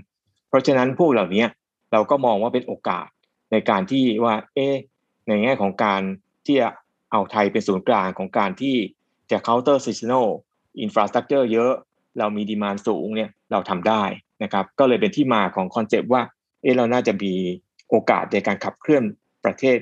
[0.50, 1.46] เพราะฉะนั้นพวกเหล่านี้
[1.92, 3.08] เราก็มองว่าเป็นโอกาส
[3.52, 4.68] ในการที่ว่า เอ๊
[5.28, 6.02] ในแง่ของการ
[6.46, 6.70] ที่จะ
[7.12, 8.76] เอาไทยเป็นศูนย์กลางของการที่
[9.32, 10.28] จะ counter seasonal
[10.86, 11.74] infrastructure เยอะ
[12.20, 14.04] เรามีดีมานสูงเนี่ยเราทำได้
[14.44, 16.22] นะครับก็เลยเป็นที่มาของคอนเซปต์ว่า
[16.62, 17.34] เออเราน่าจะมี
[17.90, 19.04] โอกาสในการขับเคลื่อน
[19.46, 19.78] ประเทศ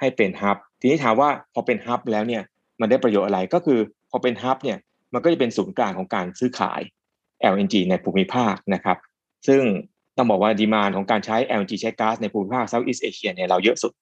[0.00, 2.42] ให้เป็นฮับทีนี้ถามว่าพอเป็นฮับแล้วเนี่ย
[2.80, 3.80] มันได้ประโยชน์อะไรก็คือ
[4.10, 4.78] พอเป็นฮับเนี่ย
[5.12, 6.80] มันก็จะเป็นศูนย์กลางของการซื้อขาย
[7.52, 8.98] LNG ในภูมิภาคนะครับ
[9.48, 9.62] ซึ่ง
[10.16, 13.92] ต้องบอกว่าดีมานของการใช้ LNG ใช้ก๊าซในภูมิภาคเซาท์อีสเอเชียเนี่ยเราเยอะสุด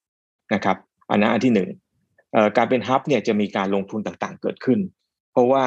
[0.53, 0.77] นะครับ
[1.11, 1.69] อันนั้นอันที่หนึ่ง
[2.57, 4.79] การเป็นฮับเนี่ยจะมีการลงทุนต่างๆ เกิดขึ้น
[5.31, 5.65] เพราะว่า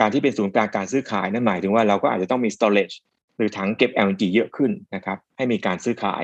[0.00, 2.96] การที่เป็นศูนย์กลางการซื้อขายนั่นหมายถึงว่าเราก็อาจจะต้องมี storage
[3.36, 6.22] หรือถังเก็บ LNG เยอะขึ้นนะครับ ให้มีการซื้อขาย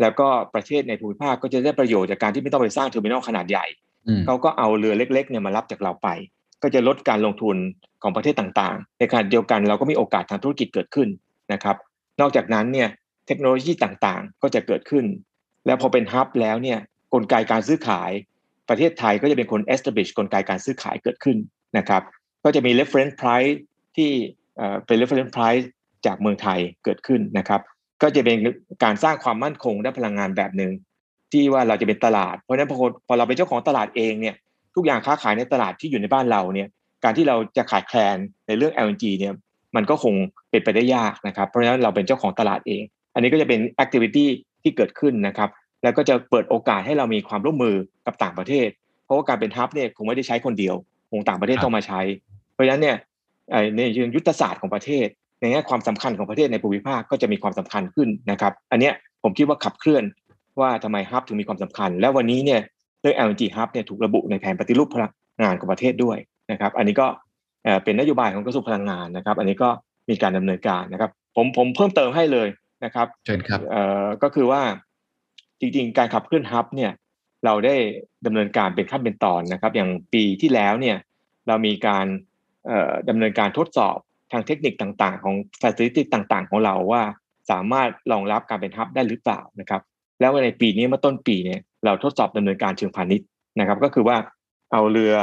[0.00, 3.66] แล้วก็ประเทศในภูมิภาคก็จะได้ประโยชน์จากการที่ไม่ต้องไปสร้าง terminal ขนาดใหญ่
[4.26, 6.08] เขาก็เอาเรือเล็กๆเนี่ยมารับจากเราไป
[6.62, 7.56] ก็จะลดการลงทุน
[8.02, 11.08] ของประเทศต่างๆ ในขณะเดียวกันเราก็มีโอกาสทางธุรกิจเกิดขึ้น
[11.52, 11.76] นะครับ
[12.20, 12.88] นอกจากนั้นเนี่ย
[13.26, 15.04] เทคโนโลยีต่างๆ ก็จะเกิดขึ้น
[15.66, 16.78] แล้วพอเป็น hub แล้วเนี่ย
[17.14, 18.10] กลไกการซื้อขาย
[18.68, 21.36] ประเทศไทยก็จะเป็นคน establish กลไกการซื้อขายเกิดขึ้น
[21.78, 22.02] นะครับ
[22.44, 23.56] ก็จะมี reference price
[23.96, 24.10] ที่
[24.86, 25.64] เป็น reference price
[26.06, 27.60] จากเมืองไทยเกิดขึ้นนะครับ
[28.02, 28.36] ก็จะเป็น
[28.84, 30.72] การสร้างความมั่นคงด้านพลังงานแบบหนึ่ง
[31.32, 34.34] ที่ว่าเราจะเป็นตลาด เพราะฉะนั้นพอพอเราเป็นเจ้าของตลาดเองเนี่ย
[34.74, 36.68] ทุกอย่างค้าขายในตลาดที่อยู่ในบ้านเราเนี่ย
[37.04, 38.16] การที่เราจะขาดแคลน
[38.46, 39.34] ในเรื่อง LNG เนี่ย
[39.76, 40.14] มันก็คง
[40.50, 42.82] เป็นไปได้ยากนะครับ เพราะฉะนั้นเราเป็นเจ้าของตลาดเอง
[43.14, 44.28] อันนี้ก็จะเป็นแอคทิวิตี้
[44.62, 45.50] ที่เกิดขึ้นนะครับ
[45.82, 48.68] แล้วก็จะเปิดโอกาสให้เรามีความร่วมมือกับต่างประเทศ
[49.04, 50.74] เพราะว่าการเป็นฮับเนี่ยคงไม่ได้ใช้คนเดียว
[51.10, 52.00] คงต่างประเทศต้องมาใช้
[52.52, 52.96] เพราะฉะนั้นเนี่ย
[53.76, 55.06] ในเชิงยุทธศาสตร์ของประเทศ
[55.40, 58.90] ในแง่ความสำคัญของประเทศในภูมิภาคก็จะมีความสำคัญขึ้นนะครับ อันนี้
[59.22, 60.04] ผมคิดว่าขับเคลื่อน
[60.60, 62.60] ว่าทำไมฮับถึงมีความสำคัญ และวันนี้เนี่ย
[63.00, 65.12] เรื่อง LNG Hub เนี่ยถูกระบุในแผนปฏิรูปพลัง
[65.42, 66.18] งานของประเทศด้วย
[66.52, 67.06] นะครับ อันนี้ก็
[67.84, 69.68] เป็นนโยบายของกระทรวงพลังงานนะครับ อันนี้ก็
[70.08, 72.48] มีการดำเนินการนะครับ ผมผมเพิ่มเติมให้เลย
[72.84, 73.60] นะครับเชิญครับ
[74.22, 74.62] ก็คือว่า
[75.60, 76.92] จริงๆ การขับเคลื่อนฮับเนี่ย
[77.44, 77.76] เราได้
[78.26, 80.96] ดำเนินการเป็นขั้นเป็นตอนนะครับ อย่างปีที่แล้วเนี่ย
[81.48, 82.06] เรามีการ
[83.08, 83.96] ดำเนินการทดสอบ
[84.32, 87.02] ทางเทคนิคต่างๆ ของ Facility ต่างๆ ของเราว่า
[87.50, 89.82] สามารถรองรับการเป็นฮับได้หรือเปล่านะครับ
[90.20, 93.26] แล้วในปีนี้เมื่อต้นปีเนี่ยเราทดสอบดำเนินการเชิงพาณิชย์
[93.60, 94.16] นะครับ ก็คือว่า
[94.72, 95.14] เอาเรือ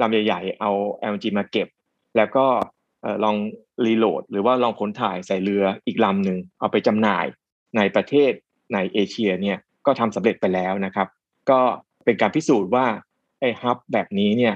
[0.00, 0.70] ลำใหญ่ๆ เอา
[1.12, 1.68] LNG มาเก็บ
[2.16, 2.46] แล้วก็
[3.24, 3.36] ลอง
[3.84, 7.24] reload หรือว่าลองขนถ่ายใส่เรืออีกลำหนึ่งเอาไปจำหน่าย
[7.76, 8.32] ในประเทศ
[8.74, 11.08] ในเอเชียเนี่ย ก็ทำสำเร็จไปแล้วนะครับ
[11.50, 11.60] ก็
[12.04, 12.86] เป็นการพิสูจน์ว่า
[13.40, 14.54] ไอ้ hub แบบนี้เนี่ย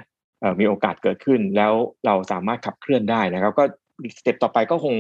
[0.60, 1.72] มีโอกาสเกิดขึ้นแล้ว
[2.06, 3.64] เราสามารถขับเคลื่อนได้นะครับ ก็
[4.18, 4.94] step ต่อไปก็คง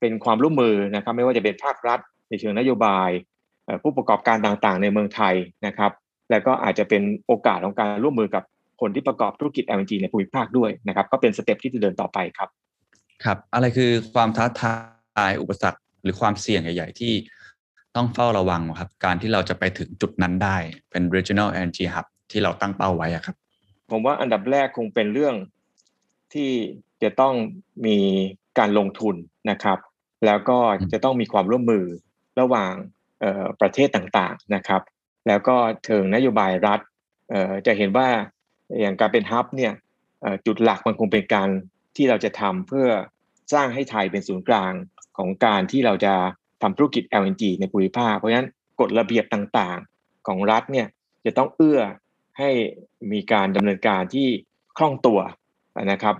[0.00, 3.10] เป็นความร่วมมือนะครับ ไม่ว่าจะเป็นภาครัฐ ในเชิงนโยบาย
[3.82, 5.34] ผู้ประกอบการต่างๆ ในเมืองไทย
[5.66, 5.92] นะครับ
[6.30, 8.42] แล้วก็อาจจะเป็นโอกาสของการร่วมมือกับ
[8.80, 12.48] คนที่ประกอบธุรกิจ LNG ในภูมิภาคด้วยนะครับ ก็เป็นสเต็ปที่จะเดินต่อไปครับ
[13.24, 17.12] ครับ อะไรคือความท้าทายอุปสรรค หรือความเสี่ยงใหญ่ ๆ ที่
[17.96, 20.56] ต้องเฝ้าระวังครับ การที่เราจะไปถึงจุดนั้นได้
[20.90, 23.36] เป็น regional LNG hub ที่เราตั้งเป้าไว้ครับ
[23.90, 25.34] ผมว่าอันดับแรกคงเป็นเรื่อง
[26.34, 26.50] ที่
[27.02, 27.34] จะต้อง
[27.86, 27.98] มี
[28.58, 29.14] การลงทุน
[29.50, 29.78] นะครับ
[30.26, 30.58] แล้วก็
[30.92, 31.84] จะต้องมีความร่วมมือ
[32.40, 32.72] ระหว่าง
[33.60, 34.82] ประเทศต่างๆนะครับ
[35.28, 36.80] แล้วก็เชิงนโยบายรัฐ
[37.66, 38.08] จะเห็นว่า
[38.80, 39.72] อย่างการเป็นฮับเนี่ย
[40.46, 41.48] จุดหลักมันคงเป็นการ
[41.96, 42.88] ที่เราจะทำเพื่อ
[43.52, 44.72] สร้างให้ไทยเป็นศูนย์กลาง
[45.16, 46.14] ของการที่เราจะ
[46.62, 48.48] ทำธุรกิจ LNG ในภูมิภาค เพราะฉะนั้น
[48.80, 50.86] กฎระเบียบต่างๆ ของรัฐเนี่ย
[51.26, 51.80] จะต้องเอื้อ
[52.38, 52.50] ให้
[53.12, 54.28] มีการดำเนินการที่
[54.78, 55.20] คล่องตัว
[55.92, 56.14] นะครับ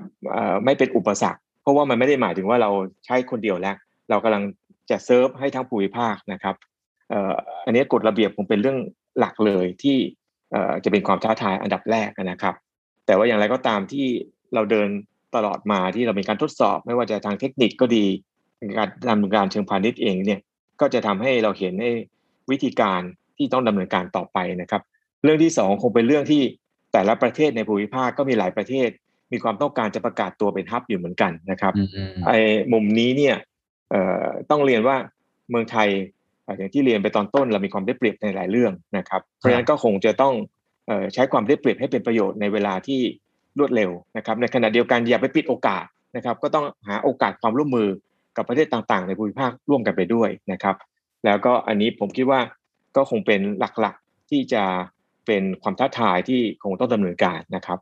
[0.65, 2.71] ไม่เป็นอุปสรรค เพราะว่ามันไม่ได้หมายถึงว่าเรา
[3.07, 3.77] ใช้คนเดียวแล้ว
[4.11, 4.43] เรากำลัง
[4.91, 6.55] จะเซิร์ฟให้ทั้งภูมิภาคนะครับ
[7.67, 8.79] อันนี้กฎระเบียบคงเป็นเรื่อง
[9.19, 9.97] หลักเลยที่
[10.85, 12.55] จะเป็นความท้าทายอันดับแรกนะครับ
[13.07, 14.07] แต่ว่าอย่างไรก็ตามที่
[14.55, 14.89] เราเดิน
[15.35, 18.07] ตลอดมาที่เรามีการทดสอบ ไม่ว่าจะทางเทคนิคก็ดี
[18.77, 20.41] การดำเนินการเชิงพาณิชย์เองเนี่ย
[20.81, 21.87] ก็จะทำให้เราเห็นใน
[22.51, 23.01] วิธีการ
[23.37, 24.83] ที่ต้องดำเนินการต่อไปนะครับ
[25.25, 26.43] เรื่องที่สองคงเป็นเรื่องที่
[26.93, 28.89] แต่ละประเทศในภูมิภาคก็มีหลายประเทศ
[29.33, 31.73] มีความต้องการจะประกาศตัวเป็นฮับอยู่เหมือนกันนะครับ
[32.27, 32.39] ไอ้
[32.73, 33.37] มุมนี้เนี่ย
[34.51, 34.97] ต้องเรียนว่า
[35.51, 35.89] เมืองไทย
[36.59, 40.35] อย่างที่เรียนไปตอนต้นเรามีความได้เปรียบในหลายเรื่องนะครับ เพราะฉะนั้นก็คงจะต้อง
[41.15, 43.01] ใช้ความได้เปรียบให้เป็นประโยชน์ในเวลาที่
[43.59, 45.85] รวดเร็วนะครับ ในขณะเดียวกันอย่าไปปิดโอกาส
[46.17, 47.89] นะครับ ก็ต้องหาโอกาสความร่วมมือ
[48.37, 50.77] กับประเทศต่างๆ ในภูมิภาคร่วมกันไปด้วยนะครับ
[51.25, 52.41] แล้วก็อันนี้ผมคิดว่า
[52.97, 53.41] ก็คงเป็น
[53.81, 54.65] หลักๆที่จะ
[55.27, 57.79] เป็นความท้าทายที่คงต้องดำเนินการนะครับ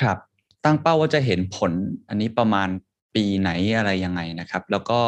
[0.00, 0.18] ครับ
[0.64, 1.72] ตั้งเป้าว่าจะเห็นผล
[2.08, 2.68] อันนี้ประมาณ
[3.14, 5.00] ปีไหนอะไรยังไงนะครับ แล้วก็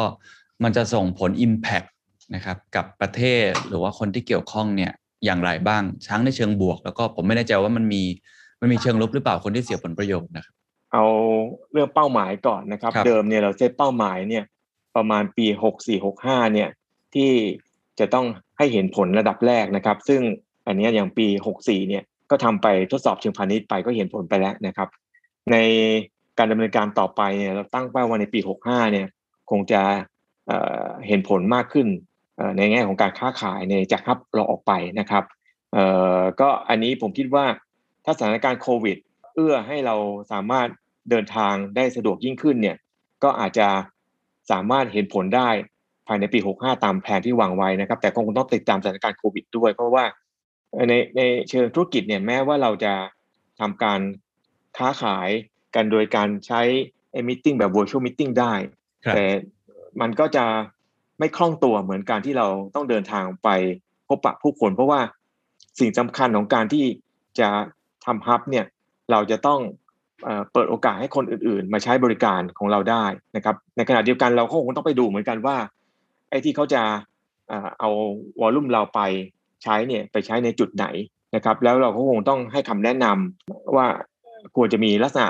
[0.63, 1.87] มันจะส่งผล Impact
[2.35, 4.91] นะครับกับประเทศหรือว่าคนที่เกี่ยวข้องเนี่ย
[5.25, 8.03] อย่างไรบ้างทั้งในเชิงบวก แล้วก็ผมไม่แน่ใจว่ามันมี
[8.61, 10.53] มันมีเชิงลบหรือเปล่าคนที่เสียผลประโยชน์นะครับ
[10.93, 11.05] เอา
[11.71, 14.43] เรื่องเป้าหมายก่อนนะครับเดิมเนี่ยเราเซตเป้าหมายเนี่ย
[14.95, 16.69] ประมาณปีหกสี่หกห้าเนี่ย
[17.13, 17.31] ที่
[17.99, 18.25] จะต้อง
[18.57, 20.21] ให้เห็นผลระดับแรกนะครับ ซึ่ง
[20.67, 24.89] อันนี้อย่างปีหกสี่เนี่ยก็ทำไปทดสอบเชิงพาณิชย์ไปก็เห็นผลไปแล้วนะครับ
[25.51, 25.57] ใน
[26.37, 29.07] การดำเนินการต่อไปเนี่ยเราตั้งเป้าว่าในปีหกห้าเนี่ย
[29.49, 29.81] คงจะ
[31.07, 31.87] เห็นผลมากขึ้น
[32.57, 35.23] ในแง่ของการค้าขายในจากฮับเราออกไปนะครับ
[36.39, 37.45] ก็อันนี้ผมคิดว่า
[38.05, 38.97] ถ้าสถานการณ์โควิด
[39.33, 39.95] เอื้อให้เรา
[40.31, 40.67] สามารถ
[41.09, 42.77] เดินทางได้สะดวกยิ่งขึ้นเนี่ย
[43.23, 43.67] ก็อาจจะ
[44.51, 45.49] สามารถเห็นผลได้
[46.07, 50.03] ภายในปี 65 ตามแผนที่วางไว้นะครับ แต่คงต้องติดตามสถานการณ์โควิดด้วย เพราะว่า
[50.89, 52.93] ในในเชิงธุรกิจเนี่ยแม้ว่าเราจะ
[53.59, 53.99] ทำการ
[54.77, 55.29] ค้าขาย
[55.75, 56.61] กันโดยการใช้
[57.11, 58.53] ไอ้มิ팅แบบ virtual meeting ได้
[59.13, 59.23] แต่
[60.01, 60.45] มันก็จะ
[61.19, 63.49] ไม่คล่องตัวเหมือนการที่เราต้องเดินทางไป
[64.07, 64.99] พบปะผู้คน เพราะว่า
[65.79, 66.85] สิ่งสำคัญของการที่
[67.39, 67.49] จะ
[68.05, 68.65] ทำ hub เนี่ย
[69.11, 69.59] เราจะต้อง
[70.53, 75.57] เปิดโอกาสให้คนอื่น ๆ มาใช้บริการของเราได้นะครับ ในขณะเดียวกันเราก็คงต้องไปดูเหมือนกันว่า
[76.29, 76.83] ไอ้ที่เขาจะ
[77.79, 77.89] เอา
[78.39, 78.99] volume เราไป
[79.63, 80.85] ใช้เนี่ยไปใช้ในจุดไหน
[81.35, 83.87] นะครับ แล้วเราก็คงต้องให้คำแนะนำว่า
[84.55, 85.29] ควรจะมีลักษณะ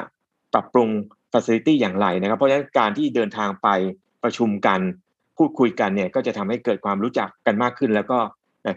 [0.54, 0.90] ปรับปรุง
[1.34, 3.68] facility อย่างไรนะครับ เพราะฉะนั้นการที่เดินทางไป
[4.24, 4.80] ประชุมกัน
[5.38, 8.20] พูดคุยกันเนี่ยก็จะทำให้เกิดความรู้จักกันมากขึ้น แล้วก็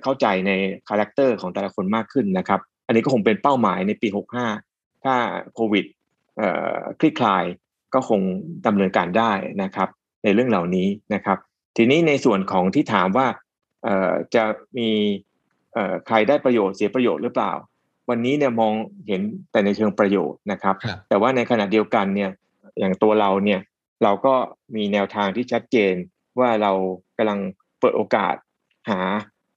[0.03, 0.53] เข้าใจใน
[0.89, 4.09] character ของแต่ละคนมากขึ้นนะครับ อันนี้ก็คงเป็นเป้าหมายในปี
[4.55, 5.15] 65 ถ้า
[5.55, 5.85] โควิด
[6.99, 7.45] คลี่คลาย
[7.95, 8.21] ก็คง
[8.67, 9.89] ดำเนินการได้นะครับ
[10.25, 11.39] ในเรื่องเหล่านี้นะครับ
[11.77, 13.27] ทีนี้ในส่วนของที่ถามว่า
[14.35, 14.45] จะ
[14.79, 14.91] มี
[16.07, 17.53] ใครได้ประโยชน์เสียประโยชน์หรือเปล่า
[18.11, 18.75] วันนี้เนี่ยมอง
[19.07, 19.21] เห็น
[19.51, 20.75] แต่ในเชิงประโยชน์นะครับ
[21.09, 22.31] แต่ว่าในขณะเดียวกันเนี่ย
[22.79, 23.61] อย่างตัวเราเนี่ย
[24.03, 24.35] เราก็
[24.77, 25.95] มีแนวทางที่ชัดเจน
[26.41, 26.73] ว่าเรา
[27.17, 27.41] กำลัง
[27.81, 28.35] เปิดโอกาส
[28.91, 29.01] หา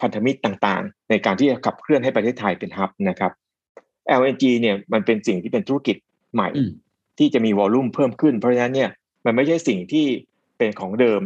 [0.02, 3.32] พันธมิตรต่างๆ ในการที่จะขับเคลื่อนให้ประเทศไทยเป็นฮับนะครับ
[4.20, 5.98] LNG เนี่ยมันเป็นสิ่งที่เป็นธุรกิจ
[6.34, 6.50] ใหม่
[7.18, 8.90] ที่จะมีวอลลุ่มเพิ่มขึ้น เพราะฉะนั้นเนี่ย
[9.26, 10.06] มันไม่ใช่สิ่งที่
[10.58, 11.22] เป็นของเดิม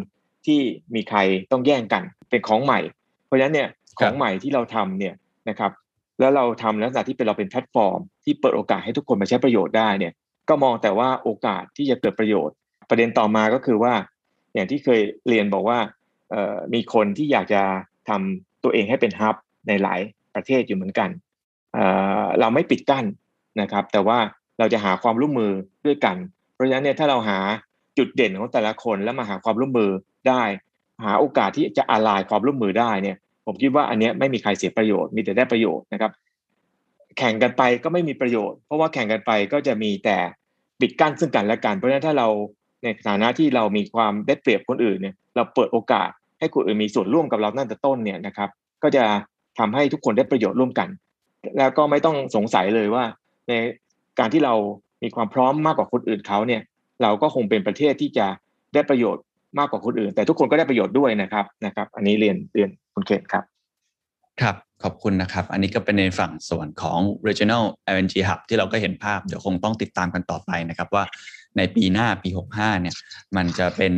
[0.45, 0.59] ที่
[0.95, 1.19] มีใคร
[1.51, 2.79] ต้องแย่งกันเป็นของใหม่
[3.25, 5.13] เพราะฉะนั้นเนี่ยของใหม่ที่เราทำเนี่ย
[5.49, 5.71] นะครับ
[6.19, 10.13] แล้วเราทำลักษณะที่เป็นเราเป็นแพลตฟอร์ม ที่เปิดโอกาสให้ทุกคนมาใช้ประโยชน์ได้เนี่ย
[10.49, 12.55] ก็มองแต่ว่าโอกาสที่จะเกิดประโยชน์
[12.89, 13.93] ประเด็นต่อมาก็คือว่า
[14.53, 15.79] อย่างที่เคยเรียนบอกว่า
[16.73, 17.61] มีคนที่อยากจะ
[18.09, 19.35] ทำตัวเองให้เป็นฮับ
[19.67, 19.99] ในหลาย
[20.35, 21.09] ประเทศอยู่เหมือนกัน
[22.39, 23.05] เราไม่ปิดกั้น
[23.61, 24.19] นะครับ แต่ว่า
[24.59, 25.51] เราจะหาความร่วมมือ
[25.85, 26.15] ด้วยกัน
[26.53, 27.39] เพราะฉะนั้นเนี่ยถ้าเราหา
[27.97, 29.91] จุดเด่นของแต่ละคนแล้วมาหาความร่วมมือ
[30.27, 30.43] ได้
[31.05, 36.11] หาโอกาสที่จะอาลายความร่วมมือได้เนี่ย ผมคิดว่าอันนี้ไม่มีใครเสียประโยชน์มีแต่ได้ประโยชน์นะครับ
[37.17, 40.17] แข่งกันไปก็ไม่มีประโยชน์ เพราะว่าแข่งกันไปก็จะมีแต่
[40.79, 42.27] ปิดกั้นซึ่งกันและกันเพราะฉะนั้นถ้าเรา
[42.83, 48.49] ในฐานะที่เรามีความได้เปรียบคนอื่นเนี่ยเราเปิดโอกาสให้คนอื่นมีส่วนร่วมกับเราตั้งแต่ต้นเนี่ยนะครับ
[48.83, 49.03] ก็จะ
[49.59, 50.89] ทำให้ทุกคนได้ประโยชน์ร่วมกัน
[51.57, 53.03] แล้วก็ไม่ต้องสงสัยเลยว่า
[53.47, 53.51] ใน
[54.19, 54.53] การที่เรา
[55.03, 56.61] มีความพร้อมมากกว่าคนอื่นเขาเนี่ย
[57.01, 58.27] เราก็คงเป็นประเทศที่จะ
[58.73, 59.23] ได้ประโยชน์
[59.59, 63.43] มากกว่าคนอื่น แต่ทุกคนก็ได้ประโยชน์ด้วยนะครับนะครับ อันนี้เรียนเรียนคุณเคนครับ
[64.41, 67.63] ครับขอบคุณนะครับ อันนี้ก็เป็นในฝั่งส่วนของ regional
[67.95, 71.03] LNG hub ที่เราก็เห็นภาพเดี๋ยวคงต้องติดตามกันต่อไปนะครับว่า
[71.57, 72.95] ในปีหน้าปี 65เนี่ย
[73.35, 73.93] มันจะเป็น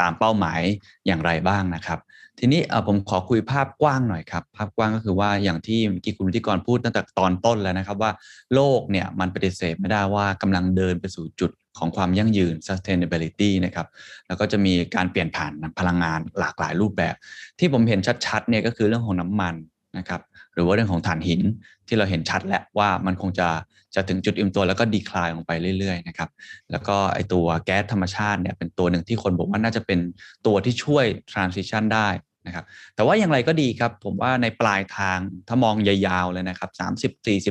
[0.00, 0.60] ตามเป้าหมาย
[1.06, 1.98] อย่างไรบ้างนะครับ
[2.38, 8.10] ทีนี้ผมขอคุยภาพกว้างหน่อยครับ ภาพกว้างก็คือว่าอย่างที่เมื่อกี้คุณวิทกรพูดตั้งแต่ตอนต้นแล้วนะครับว่า
[8.54, 13.86] โลกเนี่ยมันปฏิเสธไม่ได้ว่ากำลังเดินไปสู่จุดของความยั่งยืน sustainability นะครับ
[14.26, 17.14] แล้วก็จะมีการเปลี่ยนผ่านพลังงานหลากหลายรูปแบบ
[17.58, 19.54] ที่ผมเห็นชัดๆเนี่ยก็คือเรื่องของน้ำมัน
[19.98, 20.20] นะครับ
[20.54, 21.40] หรือว่าเรื่องของถ่านหิน
[21.88, 23.48] ที่เราเห็นชัดแล้วว่ามันคงจะ
[23.94, 26.30] จะถึงจุดอิ่มตัวแล้วก็ดีคลายลงไปเรื่อยๆนะครับ
[26.70, 29.98] แล้วก็ไอตัวแก๊สธรรมชาติเนี่ยเป็นตัวหนึ่งที่คนบอกว่าน่าจะเป็น
[30.46, 32.08] ตัวที่ช่วย transition ได้
[32.46, 32.64] นะครับ
[32.94, 36.70] แต่ว่าอย่างไรก็ดีครับ ผมว่าในปลายทางถ้ามองยาวๆเลยนะครับ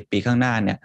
[0.03, 0.77] 30-40 ปีข้างหน้าเนี่ย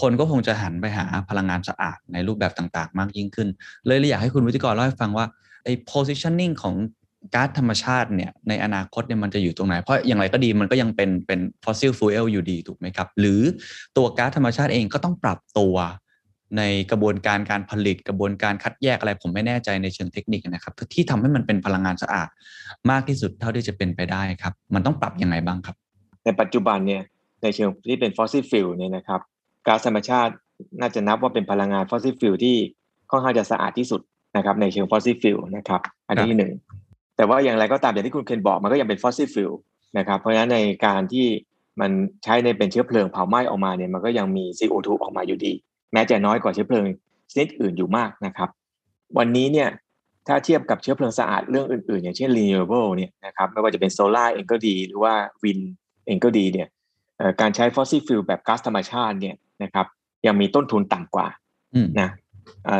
[0.00, 3.48] คนก็คงจะหันไปหาพลังงานสะอาดในรูปแบบต่างๆ มากยิ่งขึ้น
[3.86, 5.26] เลยเลยอยากให้คุณวิทยกรเล่าให้ฟังว่า
[5.64, 6.74] ไอ้ positioning ของ
[7.34, 13.40] ก๊าซธรรมชาติเนี่ยในอนาคตเนี่ยมันจะอยู่ตรงไหน เพราะอย่างไรก็ดีมันก็ยังเป็นเป็น fossil fuel อยู่ดีถูกไหมครับ หรือ
[13.96, 15.74] ตัวก๊าซธรรมชาติเองก็ต้องปรับตัว
[16.58, 22.28] ในกระบวนการการผลิตกระบวนการคัดแยกอะไรผมไม่แน่ใจในเชิงเทคนิคนะครับ ที่ทำให้มันเป็นพลังงานสะอาด
[22.90, 25.76] มากที่สุดเท่าที่จะเป็นไปได้ครับ มันต้องปรับยังไงบ้างครับ
[26.24, 27.02] ในปัจจุบันเนี่ย
[27.42, 29.20] ในเชิงที่เป็น fossil fuel เนี่ยนะครับ
[29.66, 30.32] ก๊าซธรรมชาติ
[30.80, 32.56] น่าจะนับว่าเป็นพลังงาน fossil fuel ที่
[33.10, 34.00] ค่อนข้างจะสะอาดที่สุด
[34.36, 36.52] นะครับในเชิง fossil fuel นะครับ อันที่หนึ่ง
[37.20, 39.52] แต่ว่าอย่างไรก็ตามอย่างที่คุณเคนบอกมันก็ยังเป็น fossil fuel
[39.98, 41.26] นะครับ เพราะฉะนั้นในการที่
[41.80, 41.90] มัน
[42.24, 45.52] ใช้ในเป็นเชื้อเพลิงเผาไหม้ออกมาเนี่ยมันก็ยังมี CO2 ออกมาอยู่ดี
[45.92, 46.84] แม้จะน้อยกว่าเชื้อเพลิง
[47.30, 48.48] ชนิดอื่นอยู่มากนะครับ
[49.18, 49.68] วันนี้เนี่ย
[50.26, 55.58] ถ้าเทียบกับเชื้อเพลิงสะอาดเรื่องอื่นๆ อย่างเช่น renewable เนี่ยนะครับไม่ว่าจะเป็นโซลาร์เองก็ดีหรือว่า wind
[56.06, 56.68] เองก็ดีเนี่ย
[57.40, 59.86] การใช้ fossil fuel แบบก๊าซธรรมชาติเนี่ยนะครับ
[60.26, 61.26] ยังมีต้นทุนต่ำกว่า
[62.00, 62.08] นะ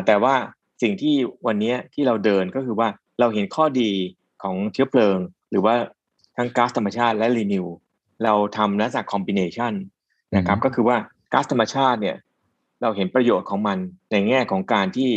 [0.07, 0.35] แต่ว่า
[0.83, 1.15] สิ่งที่
[1.47, 2.89] วันนี้ที่เราเดินก็คือว่า
[3.21, 3.91] เราเห็นข้อดี
[4.43, 5.19] ของเชื้อเพลิง
[5.51, 5.75] หรือว่า
[6.37, 7.67] ทั้งก๊าซธรรมชาติและ renew
[8.25, 9.73] เราทำลักษณะ combination
[10.37, 10.97] นะครับ ก็คือว่า
[11.33, 12.17] ก๊าซธรรมชาติเนี่ย
[12.83, 13.79] เราเห็นประโยชน์ของมัน
[14.11, 15.11] ในแง่ของการที่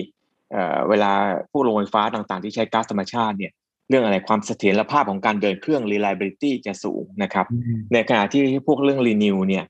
[0.89, 1.11] เวลา
[1.51, 3.51] พวกโรงไฟฟ้าต่างๆ ที่ใช้ก๊าซธรรมชาติเนี่ย
[3.89, 7.45] เรื่องอะไรความเสถียรภาพของการเดินเครื่อง reliability จะสูงนะครับ
[7.93, 9.65] ในขณะที่พวกเรื่อง renew เนี่ย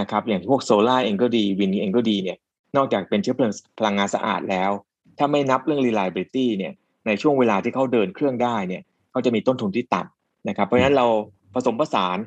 [0.00, 2.36] นะครับ อย่างพวกโซลาร์เองก็ดีวินเองก็ดีเนี่ย
[2.76, 4.70] นอกจากเป็นเชื้อเพลิงพลังงานสะอาดแล้ว
[5.18, 6.72] ถ้าไม่นับเรื่อง reliability เนี่ย
[7.06, 8.82] ในช่วงเวลาที่เขาเดินเครื่องได้เนี่ย
[9.14, 11.06] เขาจะมีต้นทุนที่ต่ำนะครับ เพราะฉะนั้นเรา
[11.54, 12.18] ผสมผสาน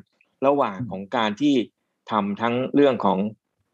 [0.46, 1.54] ระหว่างของการที่
[2.10, 3.18] ทำทั้งเรื่องของ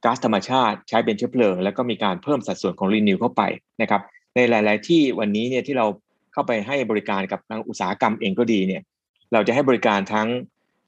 [0.05, 3.42] ก๊าซธรรมชาติใช้เป็นเชื้อเพลิง แล้วก็มีการเพิ่มสัดส่วนของรีนิวเข้าไป
[3.83, 4.03] นะครับ
[4.35, 5.87] ในหลาย ๆ ที่วันนี้เนี่ยที่เรา
[6.33, 8.83] เข้าไปให้บริการกับทางอุตสาหกรรมเองก็ดีเนี่ย
[9.33, 10.29] เราจะให้บริการทั้ง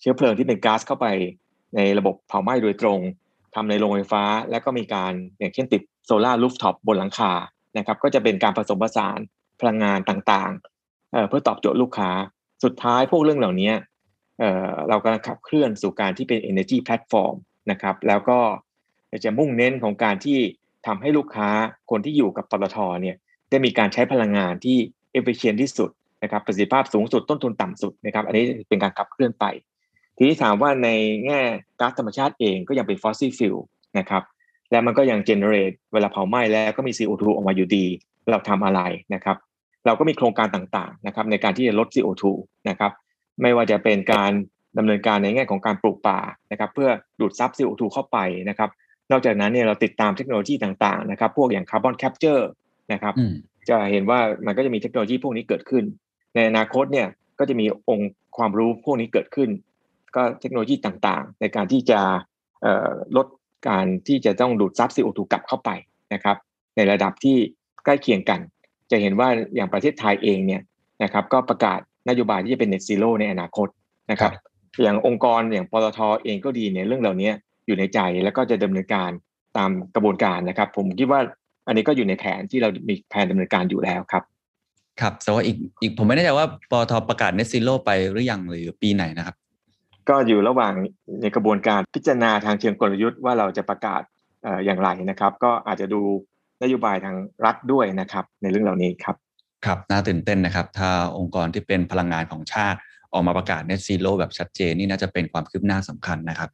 [0.00, 1.06] เชื้อเพลิงที่เป็นก๊าซเข้าไป
[1.76, 3.00] ในระบบเผาไหม้โดยตรง
[3.54, 7.32] ทำในโรงไฟฟ้า แล้วก็มีการอย่างเช่นติด solar rooftop บนหลังคา
[7.78, 9.18] นะครับ ก็จะเป็นการผสมผสาน
[9.60, 10.75] พลังงานต่างๆ
[11.28, 12.10] เพื่อตอบโจทย์ลูกค้า
[12.64, 13.72] สุดท้ายพวกเรื่องเหล่านี้
[14.88, 17.34] เรากำลังขับเคลื่อนสู่การที่เป็น energy platform
[17.70, 18.38] นะครับแล้วก็
[19.24, 20.38] จะมุ่งเน้นของการที่
[20.86, 21.48] ทำให้ลูกค้า
[21.90, 23.16] คนที่อยู่กับปตทเนี่ย
[23.50, 24.78] ได้มีการใช้พลังงานที่
[25.18, 25.90] efficient ที่สุด
[26.22, 29.44] นะครับประสิทธิภาพสูงสุดต้นทุนต่ำสุดนะครับอันนี้เป็นการขับเคลื่อนไป
[30.16, 30.88] ทีนี้ถามว่าใน
[31.24, 31.40] แง่
[31.80, 33.58] ก๊าซธรรมชาติเองก็ยังเป็น fossil fuel
[33.98, 34.22] นะครับ
[34.70, 37.86] และมันก็ยัง generate เวลาเผาไหม้แล้วก็มี CO2 ออกมาอยู่ดี
[38.30, 38.80] เราทำอะไร
[39.14, 39.36] นะครับ
[39.86, 42.24] เราก็มีโครงการต่างๆนะครับในการที่จะลด CO2
[42.68, 42.92] นะครับ
[43.42, 44.32] ไม่ว่าจะเป็นการ
[44.78, 46.18] ดำเนินการในแง่ของการปลูกป่า
[46.52, 48.18] นะครับเพื่อดูดซับ CO2 เข้าไป
[48.48, 48.70] นะครับ
[49.10, 52.48] นอกจากนั้นเนี่ยเราติดตามเทคโนโลยีต่างๆนะครับพวกอย่าง carbon capture
[52.92, 53.14] นะครับ
[53.68, 55.84] จะเห็นว่ามันก็จะมีเทคโนโลยีพวกนี้เกิดขึ้น
[56.34, 59.50] ในอนาคตเนี่ยก็จะมีองค์ความรู้พวกนี้เกิดขึ้น
[60.16, 62.00] ก็เทคโนโลยีต่างๆ ในการที่จะ
[63.16, 63.26] ลด
[63.68, 65.70] การที่จะต้องดูดซับ CO2 กลับเข้าไป
[66.14, 66.36] นะครับ
[66.76, 67.36] ในระดับที่
[67.84, 68.40] ใกล้เคียงกัน
[68.90, 70.62] จะเห็นว่าอย่างประเทศไทยเองเนี่ย
[71.02, 73.68] นะครับก็ประกาศนโยบายที่จะเป็น net zero ในอนาคต
[74.10, 74.32] นะครับ
[74.82, 77.30] อย่างองค์กรอย่างปตทเองก็ดีในเรื่องเหล่านี้
[77.66, 79.10] อยู่ในใจแล้วก็จะดำเนินการ
[79.56, 81.20] ตามกระบวนการนะครับ ผมคิดว่า
[81.66, 84.22] อันนี้ก็อยู่ในแผนที่เรามีแผนดำเนินการอยู่แล้วครับ
[85.00, 89.36] ครับแต่ว่าอีกอีกผมไม่แน่ใจว่าปตทประกาศ net zero ไปหรือยังหรือปีไหนนะครับ
[90.08, 90.72] ก็อยู่ระหว่าง
[91.22, 94.02] ในกระบวนการพิจารณาทางเชิงกลยุทธ์ว่าเราจะประกาศ
[94.64, 96.02] อย่างไรนะครับ ก็อาจจะดู
[96.62, 99.16] นโยบายทางรัฐด้วยนะครับ ในเรื่องเหล่านี้ครับ
[99.66, 102.78] ครับน่าตื่นเต้นนะครับ ถ้าองค์กรที่เป็นพลังงานของชาติ
[103.12, 106.50] ออกมาประกาศ net zero แบบชัดเจนนี่น่าจะเป็นความคืบหน้าสำคัญนะครับ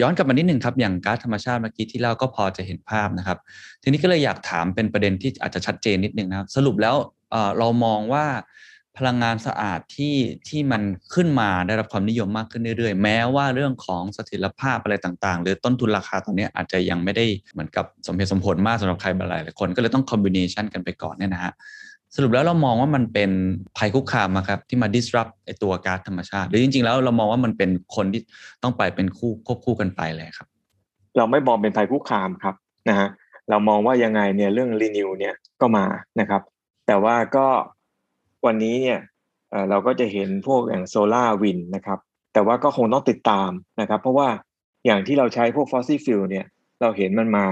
[0.00, 3.38] ย้อนกลับมานิดหนึ่งครับอย่างก๊าซธรรมชาติเมื่อกี้ที่เราก็พอจะเห็นภาพนะครับ
[3.82, 6.96] ทีนี้ก็เลยอยากถามเป็นประเด็นที่อาจจะชัดเจนนิดนึงนะครับ สรุปแล้ว
[7.58, 8.26] เรามองว่า
[8.98, 10.16] พลังงานสะอาดที่
[10.48, 10.82] ที่มัน
[11.14, 21.52] ขึ้นมาได้รับความนิยมมากขึ้นเรื่อยๆ แม้ว่าเรื่องของเสถียรภาพอะไรต่างๆ หรือต้นทุนราคาตอนนี้อาจจะยังไม่ได้เหมือนกับสมเหตุสมผลมากสำหรับใครหลายคนก็เลยต้องคอมบิเนชันกันไปก่อนเนี่ยนะฮะ
[22.16, 23.30] สรุปแล้วเรามองว่ามันเป็น
[23.76, 28.22] ภัยคุกคามครับที่มา disrupt ไอตัวก๊าซธรรมชาติ หรือจริงๆ แล้วเรามองว่ามันเป็นคนที่
[28.62, 30.48] ต้องไปเป็นคู่ควบคู่กันไปเลยครับ
[31.16, 32.54] เราไม่มองเป็นภัยคุกคามครับ
[32.88, 33.08] นะฮะ
[33.50, 35.84] เรามองว่ายังไงเนี่ยเรื่อง renew เนี่ยก็มา
[36.20, 36.42] นะครับ
[36.86, 37.46] แต่ว่าก็
[38.46, 39.00] วันนี้เนี่ย
[39.70, 41.98] เราก็จะเห็นพวกอย่างโซลาร์วินนะครับ
[42.32, 44.28] แต่ว่าก็คงต้องติดตามนะครับ เพราะว่า
[44.86, 46.46] อย่างที่เราใช้พวก fossil fuel เนี่ย
[46.80, 47.46] เราเห็นมันมา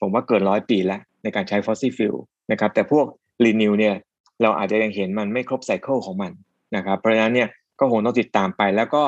[0.00, 2.14] ผมว่าเกินร้อยปีแล้วในการใช้ fossil fuel
[2.50, 3.06] นะครับแต่พวก
[3.44, 3.94] renew เนี่ย
[4.42, 6.32] เราอาจจะยังเห็นมันไม่ครบ cycle ของมัน
[6.76, 7.48] นะครับเพราะฉะนั้นเนี่ย
[7.80, 9.02] ก็คงต้องติดตามไป แล้วก็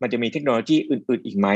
[0.00, 1.48] มันจะมีเทคโนโลยีอื่น ๆ อีกไหม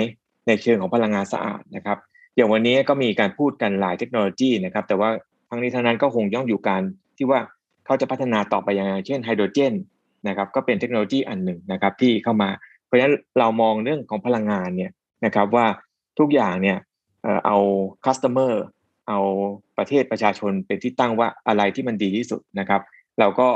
[0.46, 1.98] ในเชิงของพลังงานสะอาดนะครับ
[2.36, 5.10] อย่างวันนี้ก็มีการพูดกันหลายเทคโนโลยีนะครับแต่ว่า
[5.48, 6.82] ทั้งนี้ทั้งนั้นก็คงต้องอยู่การ
[7.16, 7.40] ที่ว่า
[7.86, 9.74] เขาจะพัฒนาต่อไปยังไงเช่นไฮโดรเจน
[10.28, 12.50] นะครับก็เป็นเทคโนโลยีอันหนึ่งนะครับที่เข้ามา
[12.86, 14.92] เพราะฉะนั้นเรามองเรื่องของพลังงานเนี่ย
[15.24, 15.66] นะครับว่า
[16.18, 16.78] ทุกอย่างเนี่ย
[17.46, 17.56] เอา
[18.04, 18.64] customer
[19.08, 19.20] เอา
[19.78, 22.80] ประเทศประชาชนเป็นที่ตั้งว่าอะไรที่มันดีที่สุดนะครับ
[23.20, 23.48] เราก็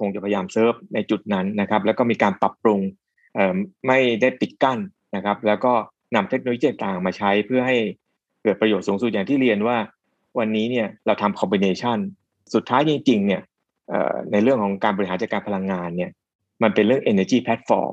[0.00, 2.80] คงจะพยายามเซิร์ฟในจุดนั้นนะครับ แล้วก็มีการปรับปรุง
[3.86, 4.78] ไม่ได้ปิดกั้น
[5.16, 5.72] นะครับ แล้วก็
[6.14, 7.76] นำเทคโนโลยีต่างๆมาใช้เพื่อให้
[8.42, 9.76] เกิดประโยชน์สูงสุดอย่างที่เรียนว่า
[10.38, 11.98] วันนี้เนี่ยเราทำ combination
[12.54, 13.40] สุดท้ายจริงๆเนี่ย
[14.32, 16.10] ในเรื่องของการบริหารจัดการพลังงานเนี่ย
[16.62, 17.92] มันเป็นเรื่อง energy platform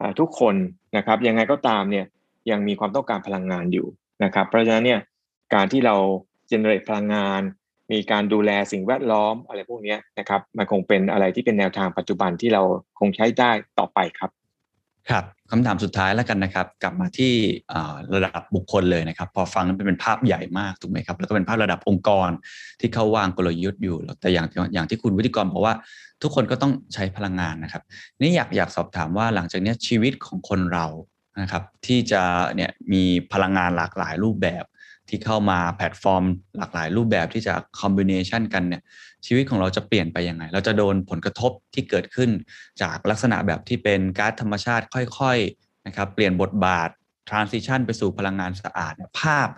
[0.00, 0.54] อ่าทุกคน
[0.96, 2.06] นะครับยังไงก็ตามเนี่ย
[2.50, 3.86] ยังมีความต้องการพลังงานอยู่
[4.24, 5.00] นะครับ เพราะฉะนั้นเนี่ย
[5.54, 5.96] การที่เรา
[6.50, 7.40] generate พลังงาน
[7.92, 12.62] มีการดูแลสิ่งแวดล้อมอะไรพวกนี้นะครับ มันคงเป็นอะไรที่เป็นแนวทางปัจจุบันที่เรา
[13.00, 14.30] คงใช้ได้ต่อไปครับ
[15.10, 17.32] ครับ คำถามสุดท้ายแล้วกันนะครับ กลับมาที่
[18.14, 22.30] ระดับบุคคลเลยนะครับ พอฟังแล้วเป็นภาพใหญ่มากถูกไหมครับ แล้วก็เป็นภาพระดับองค์กร
[22.80, 25.74] ที่เขาวางกลยุทธ์อยู่แต่อย่างอย่างที่คุณวิทยกรบอกว่า
[26.22, 27.82] ทุกคนก็ต้องใช้พลังงานนะครับ
[28.20, 30.86] นี่อยากอยากสอบถามว่าหลังจากนี้ชีวิตของคนเรา
[31.40, 32.22] นะครับ ที่จะ
[32.56, 34.64] เนี่ยมีพลังงานหลากหลายรูปแบบ
[35.08, 36.24] ที่เข้ามาแพลตฟอร์ม
[36.56, 38.82] หลากหลายรูปแบบที่จะคอมบิเนชันกันเนี่ย
[39.28, 42.30] ชีวิตของเราจะเปลี่ยนไปยังไง เราจะโดนผลกระทบที่เกิดขึ้น
[42.82, 46.88] จากลักษณะแบบที่เป็นก๊าซธรรมชาติค่อยๆนะครับเปลี่ยนบทบาท
[47.28, 49.48] transition ไปสู่พลังงานสะอาดเนี่ยภาพ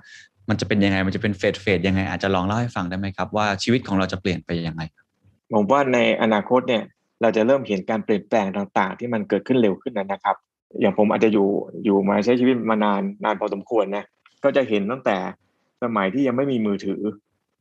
[0.49, 4.83] มันจะเป็นยังไงมันจะเป็นเฟสเฟสยังไงอาจจะลองเล่าให้ฟังได้ไหมครับว่าชีวิตของเราจะเปลี่ยนไปยังไง
[5.53, 6.83] ผมว่าในอนาคตเนี่ย
[7.23, 10.37] เราจะเริ่มเห็นการเปลี่ยนแปลงต่างๆ ที่มันเกิดขึ้นเร็วขึ้นนะครับ
[10.81, 11.49] อย่างผมอาจจะอยู่
[11.85, 14.05] อยู่มาใช้ชีวิตมานานนานพอสมควรนะ
[14.45, 15.17] ก็จะเห็นตั้งแต่
[15.83, 17.01] สมัยที่ยังไม่มีมือถือ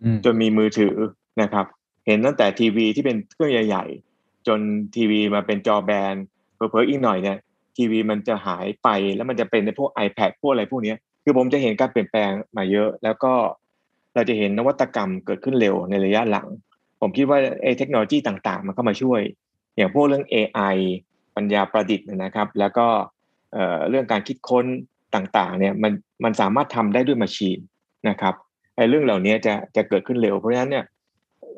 [0.03, 0.95] อืมจนมีมือถือ
[1.41, 1.65] นะครับ
[2.09, 4.59] เห็นตั้งแต่ทีวีที่เป็นเครื่องใหญ่ ๆ จน
[4.95, 6.15] ทีวีมาเป็นจอแบน
[6.55, 7.37] เผลอๆอีกหน่อยเนี่ย
[7.77, 13.33] ทีวีมันจะหายไปแล้วมันจะเป็นในพวก iPad พวกอะไรพวกเนี้ยคือผมจะเห็นการเปลี่ยนแปลงมาเยอะ แล้วก็
[14.13, 16.47] เราจะเห็นนวัตกรรมเกิดขึ้นเร็วในระยะหลัง
[17.01, 19.21] ผมคิดว่าไอ้เทคโนโลยีต่างๆ มันก็มาช่วย
[19.75, 20.75] อย่างพวกเรื่อง AI
[21.35, 22.87] ปัญญาประดิษฐ์นะครับ แล้วก็
[23.89, 24.65] เรื่องการคิดค้น
[25.15, 25.91] ต่างๆเนี่ยมัน
[26.23, 27.59] มันสามารถทำได้ด้วยมาชีน
[28.09, 28.33] นะครับ
[28.75, 30.85] ไอ้เรื่องเหล่านี้จะจะเกิดขึ้นเร็วเพราะฉะนั้นเนี่ย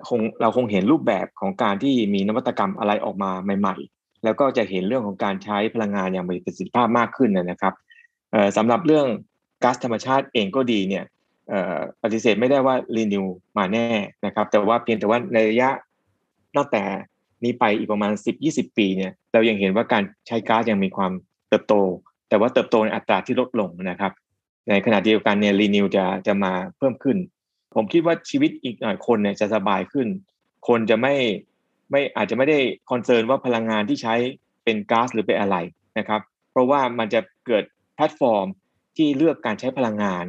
[0.09, 7.73] คงเราคงเห็นรูปแบบของการที่มีนวัตกรรมอะไรออกมาใหม่ ๆ แล้วก็จะเห็นเรื่องของการใช้พลังงานอย่างมีประสิทธิภาพมากขึ้นนะครับ
[8.57, 9.07] สำหรับเรื่อง
[9.63, 11.03] ก๊าซธรรมชาติเองก็ดีเนี่ย
[12.03, 13.25] ปฏิเสธไม่ได้ว่ารีนิว
[13.57, 13.87] มาแน่
[14.25, 15.69] นะครับ แต่ว่าเพียงแต่ว่าในระยะ
[16.55, 16.83] ตั้งแต่
[17.43, 18.11] นี้ไปอีกประมาณ
[18.45, 21.11] 10-20 ปีเนี่ยเรายังเห็นว่าการใช้ก๊าซยังมีความ
[21.49, 21.73] เติบโต
[22.29, 24.11] แต่ว่าเติบโตในอัตราที่ลดลงนะครับ
[24.69, 27.17] ในขณะเดียวกันเนี่ยรีนิวจะจะมาเพิ่มขึ้น
[27.75, 30.07] ผมคิดว่าชีวิตอีกหน่อยคนเนี่ยจะสบายขึ้น
[30.67, 31.15] คนจะไม่
[31.91, 32.57] ไม่อาจจะไม่ได้
[32.91, 34.15] concern ว่าพลังงานที่ใช้
[34.63, 35.57] เป็นก๊าซหรือเป็นอะไร
[35.97, 37.63] นะครับ เพราะว่ามันจะเกิด
[37.95, 38.47] แพลตฟอร์ม
[38.97, 40.23] ที่เลือกการใช้พลังงาน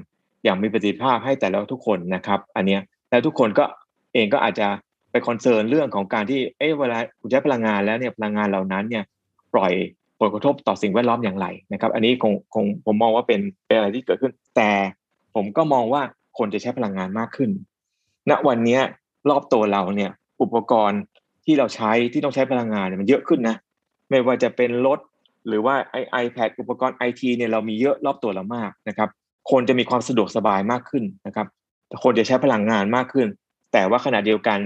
[0.45, 3.65] อย่างมีประสิทธิภาพให้แต่ละทุกคนนะครับ อันเนี้ยแล้วทุกคนก็
[4.15, 4.69] เองก็อาจจะ
[5.11, 9.05] ไป concern เรื่องของการที่เอ๊ะเวลาคุณใช้พลังงานแล้วเนี่ยพลังงานเหล่านั้นเนี่ย
[9.55, 9.73] ปล่อย
[10.21, 14.71] ผลกระทบต่อสิ่งแวดล้อมอย่างไรนะครับ อันนี้คงคงผมมองว่าเป็นเป็นอะไรที่เกิดขึ้น แต่
[15.35, 16.03] ผมก็มองว่า
[16.39, 17.51] คนจะใช้พลังงานมากขึ้น
[18.31, 18.79] ณวันนี้
[19.31, 20.11] รอบตัวเราเนี่ย
[20.43, 21.01] อุปกรณ์
[21.45, 23.57] ที่เราใช้ที่ต้องใช้พลังงานเนี่ยมันเยอะขึ้นนะ
[24.09, 24.99] ไม่ว่าจะเป็นรถ
[25.49, 29.09] หรือว่าไอไอแพดอุปกรณ์ไอทีเนี่ยเรามีเยอะรอบตัวเรามากนะครับ
[29.51, 31.47] คนจะมีความสะดวกสบายมากขึ้นนะครับ
[32.05, 33.27] คนจะใช้พลังงานมากขึ้น
[33.73, 34.59] แต่ว่าขณะเดียวกัน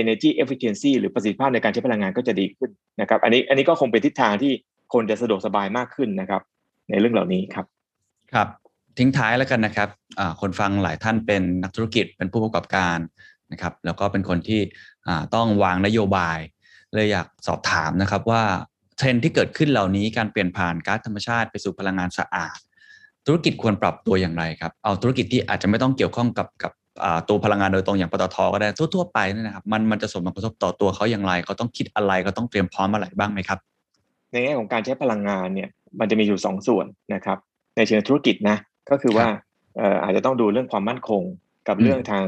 [0.00, 4.52] energy efficiency หรือประสิทธิภาพในการใช้พลังงานก็จะดีขึ้นนะครับ อันนี้อันนี้ก็คงเป็นทิศทางที่
[4.94, 6.42] คนจะสะดวกสบายมากขึ้นนะครับ
[6.90, 7.66] ในเรื่องเหล่านี้ครับ
[8.32, 8.48] ครับ
[8.98, 9.88] ทิ้งท้ายแล้วกันนะครับ
[10.40, 12.98] คนฟังหลายท่านเป็นนักธุรกิจเป็นผู้ประกอบการ
[13.52, 14.60] นะครับแล้วก็เป็นคนที่
[15.34, 16.38] ต้องวางนโยบาย
[16.94, 18.42] เลยอยากสอบถามนะครับว่า
[18.96, 22.58] เทรนที่เกิดขึ้นเหล่านี้การเปลี่ยนผ่านก๊าซธรรมชาติไปสู่พลังงานสะอาด
[23.26, 26.72] ธุรกิจควรปรับตัวอย่างไรครับ เอาธุรกิจที่อาจจะไม่ต้องเกี่ยวข้องกับกับ
[27.28, 33.58] ตัวพลังงานโดยตรงอย่างปตทก็ได้ทั่วๆไปนี่นะครับมันมันจะส่งผลกระทบต่อตัวเขาอย่างไรเขาต้องคิดอะไรเขาต้องเตรียมพร้อมอะไรบ้างไหมครับ
[34.30, 35.68] ในแง่ของการใช้พลังงานเนี่ย
[36.00, 37.38] มันจะมีอยู่สองส่วนนะครับ
[37.76, 38.56] ในเชิงธุรกิจนะ
[38.90, 39.26] ก็คือว่า
[39.76, 41.22] เอ่ออาจจะต้องดูเรื่องความมั่นคง
[41.68, 42.24] กับอืมเรื่องทาง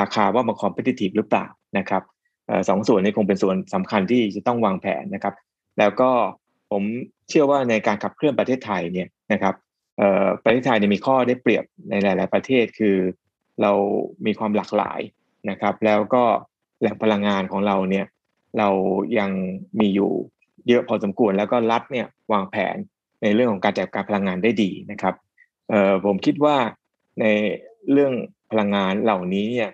[0.00, 1.46] ราคาว่ามัน competitive หรือเปล่า
[1.78, 2.02] นะครับ
[2.46, 5.34] เอ่อสองส่วนนี้คงเป็นส่วนสำคัญที่จะต้องวางแผนนะครับ
[5.78, 6.10] แล้วก็
[6.70, 6.82] ผม
[7.28, 9.54] เชื่อว่าในการขับเคลื่อนประเทศไทยเนี่ยนะครับ
[9.98, 12.96] เอ่อประเทศไทยเนี่ยมีข้อได้เปรียบในหลาย ๆ ประเทศคือ
[13.62, 13.72] เรา
[14.26, 15.00] มีความหลากหลาย
[15.50, 16.22] นะครับ แล้วก็
[16.80, 18.06] แหล่งพลังงานของเราเนี่ย
[18.58, 18.68] เรา
[19.18, 19.30] ยัง
[19.80, 20.12] มีอยู่
[20.68, 22.76] เยอะพอสมควรแล้วก็รัฐเนี่ยวางแผน
[23.22, 25.25] ในเรื่องของการจัดการพลังงานได้ดีนะครับเอ่อ
[26.04, 26.56] ผมคิดว่า
[27.20, 27.24] ใน
[27.92, 28.12] เรื่อง
[28.50, 29.70] พลังงานเหล่านี้เนี่ย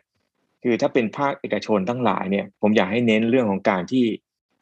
[0.63, 4.05] คือถ้าเป็นภาคเอกชนทั้งหลายเนี่ยผมอยากให้เน้นเรื่องของการที่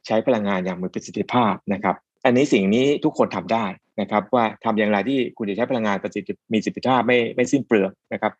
[0.06, 3.64] ใช้พลังงานอย่างมีประสิทธิภาพนะครับ อันนี้สิ่งนี้ทุกคนทำได้
[4.00, 8.32] นะครับ ว่าทำอย่างไรที่คุณจะใช้พลังงานประสิทธิมีประสิทธิภาพไม่ไม่สิ้นเปลืองนะครับ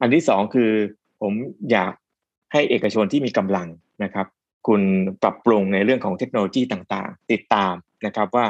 [0.00, 0.70] อันที่สองคือ
[1.22, 1.32] ผม
[1.70, 1.92] อยาก
[2.52, 3.68] ให้เอกชนที่มีกำลัง
[4.04, 4.26] นะครับ
[4.66, 4.82] คุณ
[5.22, 7.74] ปรับปรุงในเรื่องของเทคโนโลยีต่างๆ ติดตาม
[8.06, 8.46] นะครับว่า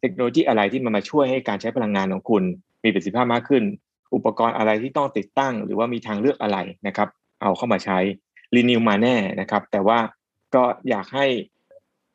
[0.00, 2.42] เทคโนโลยีอะไรที่มันมาช่วยให้การใช้พลังงานของคุณ
[2.84, 3.62] มีประสิทธิภาพมากขึ้น
[4.14, 7.08] อุปกรณ์อะไรที่ต้องติดตั้ง หรือว่ามีทางเลือกอะไรนะครับ
[7.42, 7.98] เอาเข้ามาใช้
[8.54, 9.98] รีนิวมาแน่นะครับ แต่ว่า
[10.54, 11.26] ก็อยากให้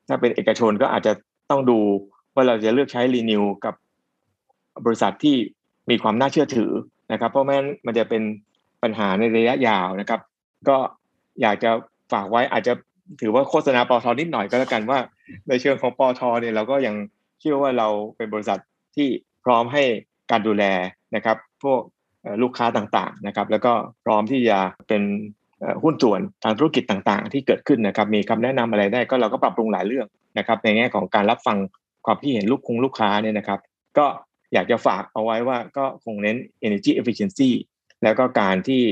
[0.07, 1.13] ถ้าเป็นเอกชนก็อาจจะ
[1.49, 1.79] ต้องดู
[2.33, 3.75] ว่าเราจะเลือกใช้รีนิวกับ
[4.85, 5.35] บริษัทที่
[5.89, 6.71] มีความน่าเชื่อถือ
[7.11, 8.23] นะครับ เพราะไม่งั้นมันจะเป็น
[8.83, 10.21] ปัญหาในระยะยาวนะครับ
[10.69, 10.77] ก็
[11.41, 11.71] อยากจะ
[12.13, 12.73] ฝากไว้อาจจะ
[13.21, 14.99] ถือว่าโฆษณาปอทอนิดหน่อยก็แล้วกันว่า
[15.47, 16.95] ในเชิงของปอทอเนี่ยเราก็ยัง
[17.39, 17.87] เชื่อว่าเรา
[18.17, 18.59] เป็นบริษัท
[18.95, 19.07] ที่
[19.45, 19.83] พร้อมให้
[20.31, 20.63] การดูแล
[21.15, 21.81] นะครับพวก
[22.41, 23.73] ลูกค้าต่างๆนะครับแล้วก็
[24.05, 24.57] พร้อมที่จะ
[24.87, 25.03] เป็น
[25.83, 30.07] หุ้นส่วนทางธุรกิจต่างๆ ที่เกิดขึ้นนะครับมีคำแนะนำอะไรได้ก็เราก็ปรับปรุงหลายเรื่อง
[30.37, 31.57] นะครับในแง่ของการรับฟัง
[32.05, 33.59] ความคิดเห็นลูกคงลูกค้าเนี่ยนะครับ
[33.97, 34.05] ก็
[34.53, 37.49] อยากจะฝากเอาไว้ว่าก็คงเน้น energy efficiency
[38.03, 38.83] แล้วก็การที่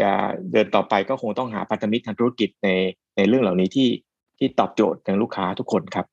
[0.00, 0.10] จะ
[0.52, 2.68] เดินต่อไปก็คงต้องหาพันธมิตรทางธุรกิจใน
[3.16, 3.90] ในเรื่องเหล่านี้ที่
[4.38, 6.06] ที่ตอบโจทย์ทางลูกค้าทุกคนครับ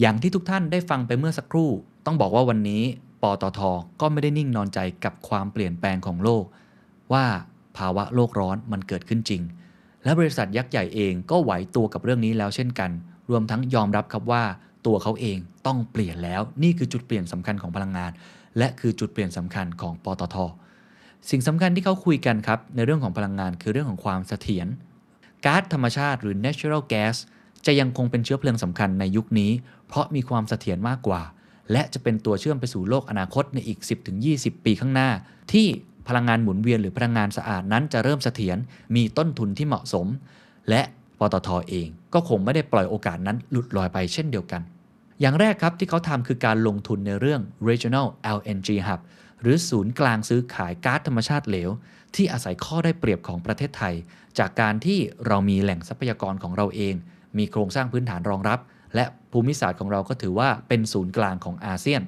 [0.00, 1.70] อย่างที่ทุกท่านได้ฟังไปเมื่อสักครู่
[2.06, 2.82] ต้องบอกว่าวันนี้
[3.22, 3.60] ปตท
[4.00, 6.44] ก็ไม่ได้นิ่งนอนใจกับความเปลี่ยนแปลงของโลก
[7.12, 7.24] ว่า
[7.76, 9.42] ภาวะโลกร้อนมันเกิดขึ้นจริง
[10.04, 12.90] และบริษัทยักษ์ใหญ่เองก็ไหวตัวกับเรื่องนี้แล้วเช่นกัน
[13.30, 14.44] รวมทั้งยอมรับครับว่า
[14.86, 18.10] ตัวเขาเองต้องเปลี่ยนแล้ว นี่คือจุดเปลี่ยนสำคัญของพลังงาน
[18.58, 20.36] และคือจุดเปลี่ยนสำคัญของปตท
[21.30, 24.66] สิ่งสำคัญที่เขาคุยกันครับในเรื่องของพลังงานคือเรื่องของความเสถียร
[25.44, 27.16] ก๊าซธรรมชาติหรือ natural gas
[27.66, 29.50] จะยังคงเป็นเชื้อเพลิงสำคัญในยุคนี้
[29.88, 31.22] เพราะมีความเสถียรมากกว่า
[31.72, 33.78] และจะเป็นตัวเชื่อมไปสู่โลกอนาคตในอีก
[34.22, 35.10] 10-20 ปีข้างหน้า
[35.52, 35.66] ที่
[36.08, 38.56] พลังงานหมุนเวียนหรือพลังงานสะอาดนั้นจะเริ่มเสถียร
[38.96, 40.06] มีต้นทุนที่เหมาะสม
[40.70, 40.82] และ
[41.18, 44.62] ปตทเองก็คงไม่ได้ปล่อยโอกาสนั้นหลุดลอยไปเช่นเดียวกัน
[45.20, 48.06] อย่างแรกครับที่เขาทำคือการลงทุนในเรื่อง regional
[48.36, 49.00] LNG hub
[49.40, 51.70] หรือศูนย์กลางซื้อขายก๊าซธรรมชาติเหลว
[52.14, 53.94] ที่อาศัยข้อได้เปรียบของประเทศไทย
[54.38, 56.94] จากการที่เรามีแหล่งทรัพยากรของเราเอง
[57.38, 58.58] มีโครงสร้างพื้นฐานรองรับ
[58.94, 62.02] และภูมิศาสตร์ของเราก็ถือว่าเป็นศูนย์กลางของอาเซียน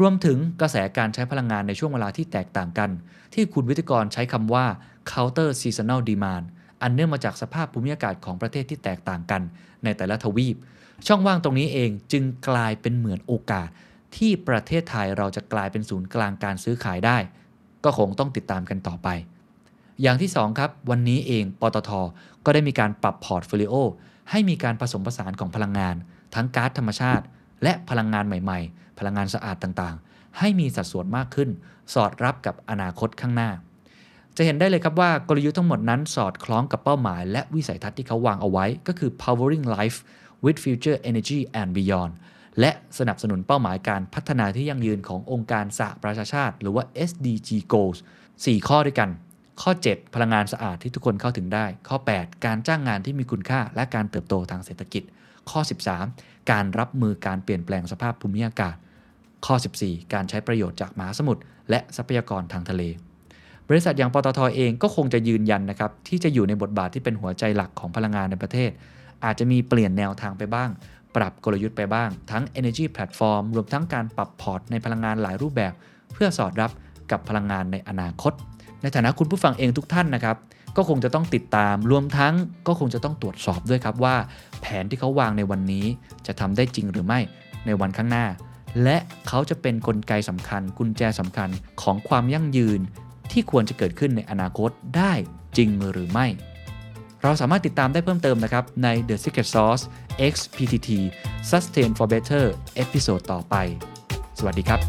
[0.00, 2.90] รวมถึงกระแสการใช้พลังงานในช่วงเวลาที่แตกต่างกัน
[3.34, 4.66] ที่คุณวิทยกรใช้คำว่า
[5.10, 6.44] counter seasonal demand
[6.82, 9.42] อันเนื่องมาจากสภาพภูมิอากาศของประเทศที่แตกต่างกัน
[9.84, 10.56] ในแต่ละทวีป
[11.06, 13.68] ช่องว่างตรงนี้เองจึงกลายเป็นเหมือนโอกาส
[14.16, 17.18] ที่ประเทศไทยเราจะกลายเป็นศูนย์กลางการซื้อขายได้
[17.84, 19.08] ก็คงต้องติดตามกันต่อไป
[20.02, 21.90] อย่างที่ 2 ครับ วันนี้เองปตท
[22.44, 23.74] ก็ได้มีการปรับ portfolio
[24.30, 25.96] ให้มีการผสมผสานของพลังงาน
[26.34, 27.24] ทั้งก๊าซธรรมชาติ
[27.62, 31.48] และพลังงานใหม่ๆ พลังงานสะอาดต่างๆ ให้มีสัดส่วนมากขึ้น
[31.94, 33.50] สอดรับกับอนาคตข้างหน้า
[34.36, 39.98] จะเห็นได้เลยครับว่ากลยุทธ์ทั้งหมดนั้นสอดคล้องกับเป้าหมาย และวิสัยทัศน์ที่เขาวางเอาไว้ ก็คือ powering life
[40.44, 42.12] with future energy and beyond
[42.60, 47.98] และสนับสนุนเป้าหมายการพัฒนาที่ยั่งยืนขององค์การสหประชาชาติ หรือว่า SDG goals
[48.32, 49.10] 4 ข้อด้วยกัน
[49.62, 55.02] ข้อ 7 พลังงานสะอาดที่ทุกคนเข้าถึงได้ ข้อ 8 การจ้างงานที่มีคุณค่าและการเติบโตทางเศรษฐกิจ
[55.50, 55.60] ข้อ
[56.04, 58.76] 13 การรับมือการเปลี่ยนแปลงสภาพภูมิอากาศ
[59.46, 62.82] ข้อ 14 การใช้ประโยชน์จากมหาสมุทรและทรัพยากรทางทะเล
[63.68, 68.70] บริษัทอย่างปตทเองก็คงจะยืนยันนะครับที่จะอยู่ในบทบาทที่เป็นหัวใจหลักของพลังงานในประเทศ
[69.24, 70.70] อาจจะมีเปลี่ยนแนวทางไปบ้าง
[71.16, 75.72] ปรับกลยุทธ์ไปบ้าง ทั้ง Energy Platform รวมทั้งการปรับพอร์ตในพลังงานหลายรูปแบบ
[76.12, 76.70] เพื่อสอดรับ
[77.10, 78.32] กับพลังงานในอนาคต
[78.84, 80.36] ในฐานะคุณผู้ฟังเองทุกท่านนะครับ
[80.76, 82.34] ก็คงจะต้องติดตามรวมทั้ง
[82.66, 84.16] ก็คงจะต้องตรวจสอบด้วยครับว่า
[84.60, 85.86] แผนที่เขาวางในวันนี้
[86.26, 87.20] จะทำได้จริงหรือไม่
[87.66, 88.26] ในวันข้างหน้า
[88.82, 88.96] และ
[89.28, 91.48] เขาจะเป็นกลไกสำคัญ กุญแจสำคัญ
[91.82, 92.80] ของความยั่งยืน
[93.32, 95.12] ที่ควรจะเกิดขึ้นในอนาคตได้
[95.56, 96.26] จริงหรือไม่
[97.22, 99.84] เราสามารถติดตามได้เพิ่มเติมนะครับ ใน The Secret Sauce
[100.32, 100.88] X PTT
[101.50, 102.44] Sustain for Better
[102.74, 103.54] episode ต่อไป
[104.38, 104.80] สวัสดีครับ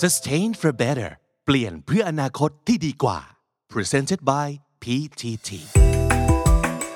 [0.00, 1.10] Sustain for better
[1.48, 3.18] เปลี่ยนเพื่ออนาคตที่ดีกว่า
[3.72, 4.48] Presented by
[4.82, 5.50] PTT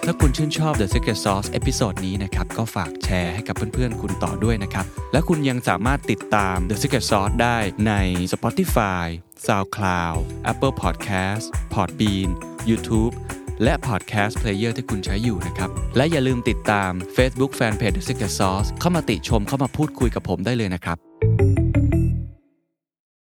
[0.04, 7.92] ถ้าคุณชื่นชอบ The Secret Sauce episode นี้นะครับ ก็ฝากแชร์ให้กับเพื่อนๆ คุณต่อด้วยนะครับ และคุณยังสามารถติดตาม The Secret Sauce ได้ใน
[8.32, 9.06] Spotify
[9.46, 10.18] SoundCloud
[10.52, 11.44] Apple Podcast
[11.74, 12.28] Podbean
[12.70, 13.12] YouTube
[13.62, 21.09] และ Podcast Player ที่คุณใช้อยู่นะครับ และอย่าลืมติดตาม Facebook Fanpage The Secret Sauce เข้ามาติชมเข้ามาพูดคุยกับผมได้เลยนะครับ